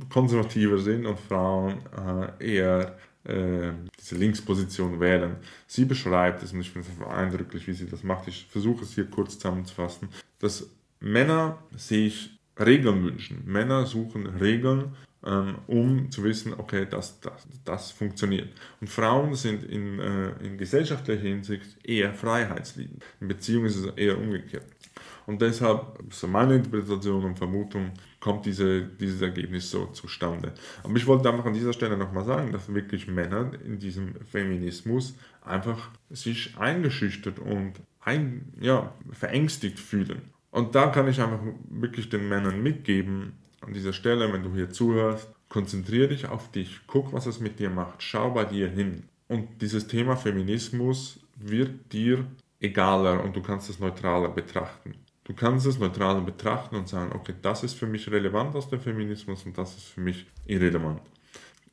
konservativer 0.09 0.79
sind 0.79 1.07
und 1.07 1.19
Frauen 1.19 1.79
äh, 2.41 2.55
eher 2.57 2.97
äh, 3.25 3.73
diese 3.99 4.17
Linksposition 4.17 5.01
wählen. 5.01 5.37
Sie 5.67 5.85
beschreibt 5.85 6.43
es, 6.43 6.53
und 6.53 6.61
ich 6.61 6.71
finde 6.71 6.89
es 6.89 7.07
eindrücklich, 7.07 7.67
wie 7.67 7.73
sie 7.73 7.87
das 7.87 8.05
macht. 8.05 8.29
Ich 8.29 8.47
versuche 8.47 8.85
es 8.85 8.95
hier 8.95 9.07
kurz 9.07 9.39
zusammenzufassen, 9.39 10.09
dass 10.39 10.69
Männer 11.01 11.59
sich 11.77 12.39
Regeln 12.59 13.05
wünschen. 13.05 13.43
Männer 13.47 13.87
suchen 13.87 14.27
Regeln, 14.27 14.95
um 15.67 16.11
zu 16.11 16.25
wissen, 16.25 16.55
okay, 16.59 16.87
das, 16.89 17.21
das, 17.21 17.47
das 17.65 17.91
funktioniert. 17.93 18.49
Und 18.81 18.89
Frauen 18.89 19.35
sind 19.35 19.63
in, 19.65 20.01
äh, 20.01 20.31
in 20.45 20.59
gesellschaftlicher 20.59 21.23
Hinsicht 21.23 21.79
eher 21.85 22.13
freiheitsliebend. 22.13 23.05
In 23.21 23.29
Beziehungen 23.29 23.67
ist 23.67 23.77
es 23.77 23.87
eher 23.97 24.19
umgekehrt. 24.19 24.67
Und 25.27 25.41
deshalb, 25.41 25.99
so 26.11 26.27
meine 26.27 26.57
Interpretation 26.57 27.25
und 27.25 27.39
Vermutung, 27.39 27.93
kommt 28.19 28.47
diese, 28.47 28.83
dieses 28.83 29.23
Ergebnis 29.23 29.71
so 29.71 29.87
zustande. 29.87 30.53
Aber 30.83 30.97
ich 30.97 31.07
wollte 31.07 31.31
einfach 31.31 31.47
an 31.47 31.55
dieser 31.55 31.73
Stelle 31.73 31.97
nochmal 31.97 32.25
sagen, 32.25 32.53
dass 32.53 32.73
wirklich 32.73 33.07
Männer 33.07 33.53
in 33.65 33.79
diesem 33.79 34.15
Feminismus 34.25 35.15
einfach 35.45 35.91
sich 36.11 36.57
eingeschüchtert 36.59 37.39
und 37.39 37.75
ein, 38.01 38.53
ja, 38.61 38.93
verängstigt 39.13 39.79
fühlen. 39.79 40.23
Und 40.51 40.75
da 40.75 40.89
kann 40.89 41.09
ich 41.09 41.21
einfach 41.21 41.41
wirklich 41.71 42.09
den 42.09 42.29
Männern 42.29 42.63
mitgeben, 42.63 43.33
an 43.63 43.73
dieser 43.73 43.93
Stelle, 43.93 44.33
wenn 44.33 44.43
du 44.43 44.55
hier 44.55 44.71
zuhörst, 44.71 45.29
konzentriere 45.49 46.09
dich 46.09 46.27
auf 46.27 46.51
dich, 46.51 46.81
guck, 46.87 47.13
was 47.13 47.27
es 47.27 47.41
mit 47.41 47.59
dir 47.59 47.71
macht, 47.71 48.03
schau 48.03 48.31
bei 48.31 48.45
dir 48.45 48.69
hin. 48.69 49.05
Und 49.29 49.63
dieses 49.63 49.87
Thema 49.87 50.17
Feminismus 50.17 51.21
wird 51.37 51.93
dir 51.93 52.27
egaler 52.61 53.23
und 53.23 53.35
du 53.35 53.43
kannst 53.43 53.69
es 53.71 53.79
neutraler 53.79 54.29
betrachten. 54.29 54.95
Du 55.25 55.35
kannst 55.35 55.67
es 55.67 55.79
neutral 55.79 56.21
betrachten 56.21 56.77
und 56.77 56.89
sagen, 56.89 57.13
okay, 57.15 57.35
das 57.41 57.63
ist 57.63 57.75
für 57.75 57.87
mich 57.87 58.11
relevant 58.11 58.57
aus 58.57 58.69
dem 58.69 58.81
Feminismus 58.81 59.47
und 59.47 59.57
das 59.57 59.77
ist 59.77 59.87
für 59.87 60.01
mich 60.01 60.27
irrelevant. 60.47 61.01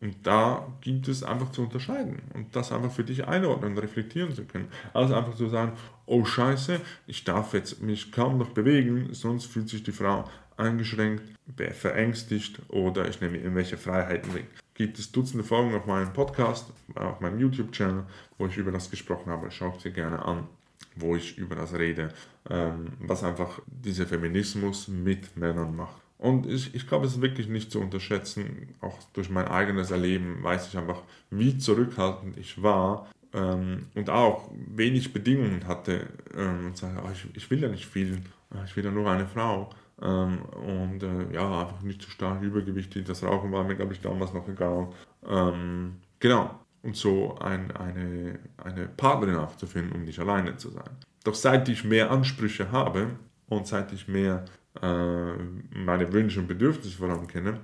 Und 0.02 0.16
da 0.26 0.68
gibt 0.82 1.08
es 1.08 1.24
einfach 1.24 1.52
zu 1.52 1.64
unterscheiden 1.64 2.22
und 2.34 2.56
das 2.56 2.72
einfach 2.72 2.92
für 2.92 3.04
dich 3.04 3.28
einordnen 3.28 3.72
und 3.72 3.80
reflektieren 3.80 4.34
zu 4.34 4.46
können. 4.46 4.70
Also 4.94 5.16
einfach 5.16 5.36
zu 5.36 5.50
sagen, 5.50 5.74
oh 6.06 6.24
scheiße, 6.24 6.80
ich 7.08 7.24
darf 7.26 7.54
jetzt 7.54 7.82
mich 7.82 8.12
kaum 8.12 8.38
noch 8.38 8.50
bewegen, 8.50 9.10
sonst 9.14 9.46
fühlt 9.46 9.68
sich 9.68 9.84
die 9.84 9.92
Frau 9.92 10.26
eingeschränkt, 10.60 11.24
verängstigt 11.72 12.62
oder 12.70 13.08
ich 13.08 13.22
nehme 13.22 13.38
irgendwelche 13.38 13.78
Freiheiten 13.78 14.34
weg. 14.34 14.46
Gibt 14.74 15.00
es 15.00 15.12
Dutzende 15.12 15.44
Folgen 15.44 15.76
auf 15.76 15.86
meinem 15.86 16.14
Podcast, 16.14 16.72
auf 16.96 17.20
meinem 17.20 17.40
YouTube-Channel, 17.40 18.06
wo 18.38 18.48
ich 18.48 18.58
über 18.58 18.72
das 18.72 18.90
gesprochen 18.90 19.32
habe. 19.32 19.52
Schaut 19.52 19.82
sie 19.82 19.92
gerne 19.92 20.24
an 20.24 20.48
wo 20.96 21.16
ich 21.16 21.38
über 21.38 21.56
das 21.56 21.74
rede, 21.74 22.10
ähm, 22.50 22.94
was 23.00 23.24
einfach 23.24 23.62
dieser 23.68 24.06
Feminismus 24.06 24.88
mit 24.88 25.38
Männern 25.38 25.76
macht. 25.76 26.02
Und 26.18 26.46
ich, 26.46 26.76
ich 26.76 26.88
glaube, 26.88 27.06
es 27.06 27.14
ist 27.14 27.22
wirklich 27.22 27.48
nicht 27.48 27.72
zu 27.72 27.80
unterschätzen, 27.80 28.76
auch 28.82 28.98
durch 29.14 29.30
mein 29.30 29.48
eigenes 29.48 29.92
Erleben 29.92 30.44
weiß 30.44 30.68
ich 30.68 30.78
einfach, 30.78 31.02
wie 31.30 31.58
zurückhaltend 31.58 32.38
ich 32.38 32.62
war 32.62 33.10
ähm, 33.34 33.86
und 33.96 34.10
auch 34.10 34.52
wenig 34.54 35.14
Bedingungen 35.14 35.66
hatte 35.66 36.08
ähm, 36.36 36.68
und 36.68 36.78
sage, 36.78 37.02
oh, 37.06 37.10
ich, 37.12 37.26
ich 37.36 37.50
will 37.50 37.62
ja 37.62 37.70
nicht 37.70 37.86
viel, 37.86 38.22
ich 38.66 38.76
will 38.76 38.84
ja 38.84 38.92
nur 38.92 39.10
eine 39.10 39.28
Frau. 39.28 39.70
Ähm, 40.02 40.42
und 40.44 41.04
äh, 41.04 41.34
ja, 41.34 41.62
einfach 41.62 41.82
nicht 41.82 42.02
zu 42.02 42.10
stark 42.10 42.42
übergewichtig. 42.42 43.06
Das 43.06 43.24
Rauchen 43.24 43.52
war 43.52 43.64
mir, 43.64 43.76
glaube 43.76 43.94
ich, 43.94 44.02
damals 44.02 44.34
noch 44.34 44.48
egal. 44.48 44.90
Ähm, 45.28 45.98
genau 46.20 46.60
und 46.82 46.96
so 46.96 47.38
ein, 47.40 47.72
eine, 47.72 48.40
eine 48.58 48.86
Partnerin 48.88 49.36
aufzufinden, 49.36 49.94
um 49.94 50.04
nicht 50.04 50.20
alleine 50.20 50.58
zu 50.58 50.70
sein. 50.70 50.90
Doch 51.24 51.36
seit 51.36 51.68
ich 51.70 51.84
mehr 51.84 52.12
Ansprüche 52.12 52.72
habe 52.72 53.08
und 53.48 53.68
seit 53.68 53.92
ich 53.92 54.08
mehr 54.08 54.46
äh, 54.82 55.34
meine 55.72 56.12
Wünsche 56.14 56.40
und 56.40 56.48
Bedürfnisse 56.48 56.98
vor 56.98 57.10
allem 57.10 57.28
kenne, 57.28 57.60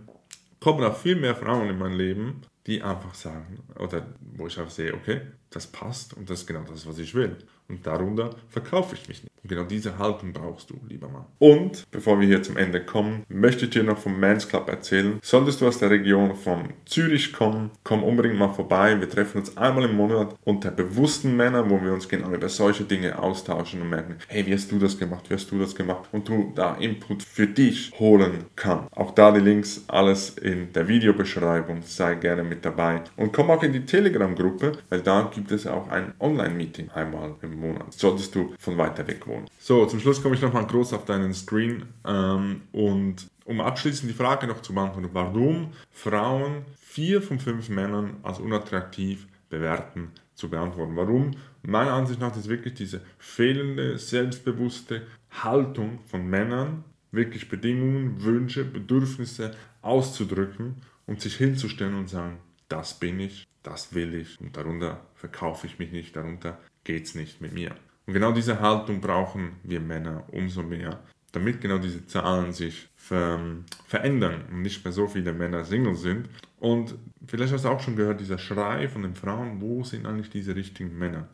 kommen 0.60 0.84
auch 0.84 0.98
viel 0.98 1.16
mehr 1.16 1.36
Frauen 1.36 1.70
in 1.70 1.78
mein 1.78 1.94
Leben, 1.94 2.42
die 2.68 2.82
einfach 2.82 3.14
sagen, 3.14 3.60
oder 3.80 4.06
wo 4.36 4.48
ich 4.48 4.60
auch 4.60 4.70
sehe, 4.70 4.94
okay, 4.94 5.22
das 5.50 5.68
passt 5.68 6.16
und 6.16 6.30
das 6.30 6.42
ist 6.42 6.48
genau 6.48 6.64
das, 6.64 6.88
was 6.88 6.98
ich 6.98 7.14
will. 7.14 7.38
Und 7.68 7.86
darunter 7.86 8.32
verkaufe 8.50 8.96
ich 8.96 9.08
mich 9.08 9.24
nicht. 9.24 9.32
Und 9.42 9.50
genau 9.50 9.64
diese 9.64 9.98
Haltung 9.98 10.34
brauchst 10.34 10.70
du, 10.70 10.80
lieber 10.88 11.08
Mann. 11.08 11.26
Und 11.40 11.86
bevor 11.92 12.20
wir 12.20 12.28
hier 12.28 12.44
zum 12.44 12.58
Ende 12.58 12.84
kommen, 12.84 13.24
möchte 13.28 13.66
ich 13.66 13.72
dir 13.72 13.84
noch 13.84 13.98
vom 13.98 14.20
Men's 14.20 14.48
Club 14.48 14.70
erzählen. 14.70 15.20
Solltest 15.22 15.62
du 15.62 15.68
aus 15.68 15.80
der 15.80 15.90
Region 15.90 16.36
von 16.36 16.70
Zürich 16.86 17.34
kommen, 17.34 17.72
komm 17.84 18.04
unbedingt 18.04 18.38
mal 18.38 18.54
vorbei. 18.54 19.00
Wir 19.00 19.10
treffen 19.10 19.40
uns 19.40 19.58
einmal 19.58 19.86
im 19.86 19.96
Monat 19.96 20.36
unter 20.44 20.72
bewussten 20.72 21.36
Männern, 21.36 21.70
wo 21.70 21.82
wir 21.82 21.94
uns 21.94 22.08
genau 22.08 22.32
über 22.32 22.50
solche 22.50 22.84
Dinge 22.84 23.18
austauschen 23.18 23.82
und 23.82 23.90
merken, 23.90 24.16
hey, 24.28 24.46
wie 24.46 24.54
hast 24.54 24.72
du 24.72 24.80
das 24.80 24.98
gemacht, 24.98 25.30
wie 25.30 25.34
hast 25.34 25.50
du 25.52 25.60
das 25.60 25.76
gemacht? 25.76 26.10
Und 26.12 26.28
du 26.28 26.52
da 26.56 26.76
Input 26.76 27.24
für 27.24 27.48
dich 27.48 27.92
holen 28.00 28.46
kannst. 28.56 28.96
Auch 28.96 29.12
da 29.12 29.32
die 29.32 29.40
Links, 29.40 29.84
alles 29.88 30.38
in 30.38 30.72
der 30.74 30.88
Videobeschreibung. 30.88 31.82
Sei 31.84 32.16
gerne 32.16 32.44
mit 32.44 32.64
dabei. 32.64 33.02
Und 33.16 33.34
komm 33.34 33.50
auch 33.52 33.64
in 33.64 33.74
die 33.74 33.86
Telegram-Gruppe, 33.86 34.74
weil 34.90 35.02
da 35.02 35.30
gibt 35.34 35.52
es 35.52 35.68
auch 35.68 35.90
ein 35.90 36.14
Online-Meeting 36.20 36.90
einmal 36.92 37.36
im 37.42 37.55
Monat. 37.60 37.94
Solltest 37.94 38.36
du 38.36 38.54
von 38.60 38.78
weiter 38.78 39.08
weg 39.08 39.26
wohnen. 39.28 39.48
So, 39.60 39.86
zum 39.86 40.00
Schluss 40.00 40.22
komme 40.22 40.36
ich 40.36 40.42
nochmal 40.42 40.66
groß 40.68 40.94
auf 40.94 41.06
deinen 41.06 41.34
Screen 41.34 41.86
ähm, 42.06 42.62
und 42.72 43.28
um 43.46 43.62
abschließend 43.62 44.10
die 44.10 44.16
Frage 44.16 44.48
noch 44.48 44.62
zu 44.62 44.74
beantworten, 44.74 45.10
warum 45.14 45.72
Frauen 45.92 46.66
vier 46.80 47.22
von 47.22 47.40
fünf 47.40 47.70
Männern 47.70 48.18
als 48.24 48.40
unattraktiv 48.40 49.28
bewerten, 49.50 50.12
zu 50.34 50.50
beantworten. 50.50 50.96
Warum? 50.96 51.32
Meiner 51.62 51.94
Ansicht 51.94 52.20
nach 52.20 52.36
ist 52.36 52.50
wirklich 52.50 52.74
diese 52.74 53.02
fehlende, 53.18 53.98
selbstbewusste 53.98 55.04
Haltung 55.32 56.00
von 56.08 56.28
Männern, 56.28 56.84
wirklich 57.12 57.50
Bedingungen, 57.50 58.24
Wünsche, 58.24 58.66
Bedürfnisse 58.66 59.56
auszudrücken 59.82 60.82
und 61.06 61.22
sich 61.22 61.36
hinzustellen 61.36 61.96
und 61.96 62.10
sagen, 62.10 62.40
das 62.68 63.00
bin 63.00 63.20
ich, 63.20 63.48
das 63.64 63.94
will 63.94 64.16
ich 64.16 64.40
und 64.40 64.58
darunter 64.58 65.02
verkaufe 65.14 65.68
ich 65.68 65.80
mich 65.80 65.92
nicht, 65.92 66.16
darunter 66.16 66.60
geht 66.86 67.06
es 67.06 67.16
nicht 67.16 67.42
mit 67.42 67.52
mir. 67.52 67.76
Und 68.08 68.14
genau 68.14 68.32
diese 68.32 68.62
Haltung 68.62 69.02
brauchen 69.02 69.58
wir 69.64 69.82
Männer 69.82 70.24
umso 70.32 70.64
mehr, 70.64 71.02
damit 71.34 71.60
genau 71.60 71.80
diese 71.80 72.06
Zahlen 72.06 72.54
sich 72.54 72.88
ver 72.96 73.40
verändern 73.86 74.44
und 74.50 74.62
nicht 74.62 74.86
mehr 74.86 74.94
so 74.94 75.08
viele 75.08 75.34
Männer 75.34 75.66
Single 75.66 75.96
sind. 75.96 76.30
Und 76.60 76.96
vielleicht 77.28 77.54
hast 77.54 77.66
du 77.66 77.70
auch 77.70 77.82
schon 77.82 77.96
gehört, 77.96 78.22
dieser 78.22 78.38
Schrei 78.38 78.88
von 78.88 79.02
den 79.02 79.16
Frauen, 79.16 79.60
wo 79.60 79.84
sind 79.84 80.06
eigentlich 80.06 80.30
diese 80.30 80.56
richtigen 80.56 80.98
Männer? 80.98 81.28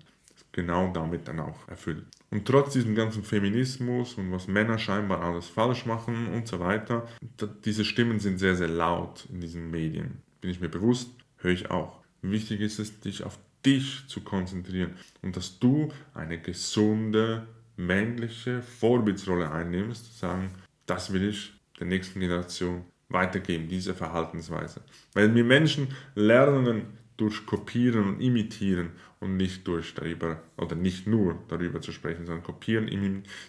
Genau 0.53 0.91
damit 0.91 1.27
dann 1.27 1.39
auch 1.39 1.67
erfüllt. 1.69 2.03
Und 2.29 2.45
trotz 2.45 2.73
diesem 2.73 2.95
ganzen 2.95 3.23
Feminismus 3.23 4.15
und 4.15 4.31
was 4.31 4.47
Männer 4.47 4.77
scheinbar 4.77 5.21
alles 5.21 5.47
falsch 5.47 5.85
machen 5.85 6.27
und 6.33 6.47
so 6.47 6.59
weiter, 6.59 7.07
diese 7.63 7.85
Stimmen 7.85 8.19
sind 8.19 8.37
sehr, 8.37 8.55
sehr 8.55 8.67
laut 8.67 9.27
in 9.31 9.39
diesen 9.39 9.71
Medien. 9.71 10.21
Bin 10.41 10.51
ich 10.51 10.59
mir 10.59 10.69
bewusst, 10.69 11.09
höre 11.37 11.51
ich 11.51 11.71
auch. 11.71 11.99
Wichtig 12.21 12.59
ist 12.59 12.79
es, 12.79 12.99
dich 12.99 13.23
auf 13.23 13.39
dich 13.65 14.03
zu 14.07 14.21
konzentrieren 14.21 14.95
und 15.21 15.35
dass 15.35 15.59
du 15.59 15.91
eine 16.13 16.39
gesunde 16.39 17.47
männliche 17.77 18.61
Vorbildsrolle 18.61 19.51
einnimmst, 19.51 20.19
sagen, 20.19 20.51
das 20.85 21.13
will 21.13 21.29
ich 21.29 21.53
der 21.79 21.87
nächsten 21.87 22.19
Generation 22.19 22.83
weitergeben, 23.09 23.67
diese 23.67 23.93
Verhaltensweise. 23.93 24.81
Weil 25.13 25.33
wir 25.35 25.43
Menschen 25.43 25.89
lernen 26.15 26.97
durch 27.17 27.45
Kopieren 27.45 28.15
und 28.15 28.21
Imitieren 28.21 28.91
und 29.19 29.37
nicht 29.37 29.67
durch 29.67 29.93
darüber 29.93 30.41
oder 30.57 30.75
nicht 30.75 31.07
nur 31.07 31.37
darüber 31.47 31.81
zu 31.81 31.91
sprechen, 31.91 32.25
sondern 32.25 32.43
Kopieren, 32.43 32.87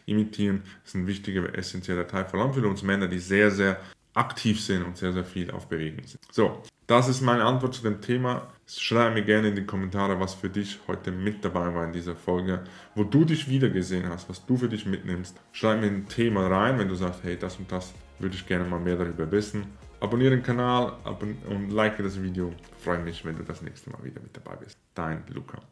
Imitieren 0.07 0.62
ist 0.85 0.94
ein 0.94 1.07
wichtiger, 1.07 1.55
essentieller 1.57 2.07
Teil, 2.07 2.27
vor 2.27 2.40
allem 2.40 2.53
für 2.53 2.66
uns 2.66 2.83
Männer, 2.83 3.09
die 3.09 3.18
sehr, 3.18 3.51
sehr 3.51 3.81
aktiv 4.14 4.61
sind 4.61 4.85
und 4.85 4.96
sehr, 4.96 5.12
sehr 5.12 5.25
viel 5.25 5.51
auf 5.51 5.68
Bewegung 5.68 6.05
sind. 6.07 6.20
So, 6.31 6.62
das 6.87 7.09
ist 7.09 7.20
meine 7.20 7.44
Antwort 7.44 7.75
zu 7.75 7.83
dem 7.83 8.01
Thema. 8.01 8.48
Schreib 8.66 9.14
mir 9.14 9.22
gerne 9.22 9.48
in 9.48 9.57
die 9.57 9.64
Kommentare, 9.64 10.18
was 10.20 10.35
für 10.35 10.51
dich 10.51 10.81
heute 10.87 11.11
mit 11.11 11.44
dabei 11.44 11.75
war 11.75 11.85
in 11.85 11.92
dieser 11.92 12.16
Folge, 12.16 12.64
wo 12.94 13.05
du 13.05 13.25
dich 13.25 13.48
wiedergesehen 13.48 14.09
hast, 14.09 14.29
was 14.29 14.44
du 14.44 14.57
für 14.57 14.68
dich 14.68 14.87
mitnimmst. 14.87 15.38
Schreib 15.53 15.81
mir 15.81 15.87
ein 15.87 16.09
Thema 16.09 16.46
rein, 16.48 16.79
wenn 16.79 16.88
du 16.88 16.94
sagst, 16.94 17.22
hey, 17.22 17.37
das 17.38 17.57
und 17.57 17.70
das 17.70 17.94
würde 18.18 18.35
ich 18.35 18.46
gerne 18.46 18.68
mal 18.68 18.81
mehr 18.81 18.96
darüber 18.96 19.31
wissen. 19.31 19.66
Abonniere 20.01 20.33
den 20.33 20.42
Kanal 20.42 20.94
und 21.48 21.70
like 21.70 21.96
das 21.98 22.20
Video. 22.20 22.53
Freue 22.79 22.98
mich, 22.98 23.25
wenn 23.25 23.37
du 23.37 23.44
das 23.44 23.62
nächste 23.62 23.90
Mal 23.90 24.03
wieder 24.03 24.20
mit 24.20 24.37
dabei 24.37 24.57
bist. 24.57 24.77
Dein 24.94 25.22
Luca. 25.29 25.62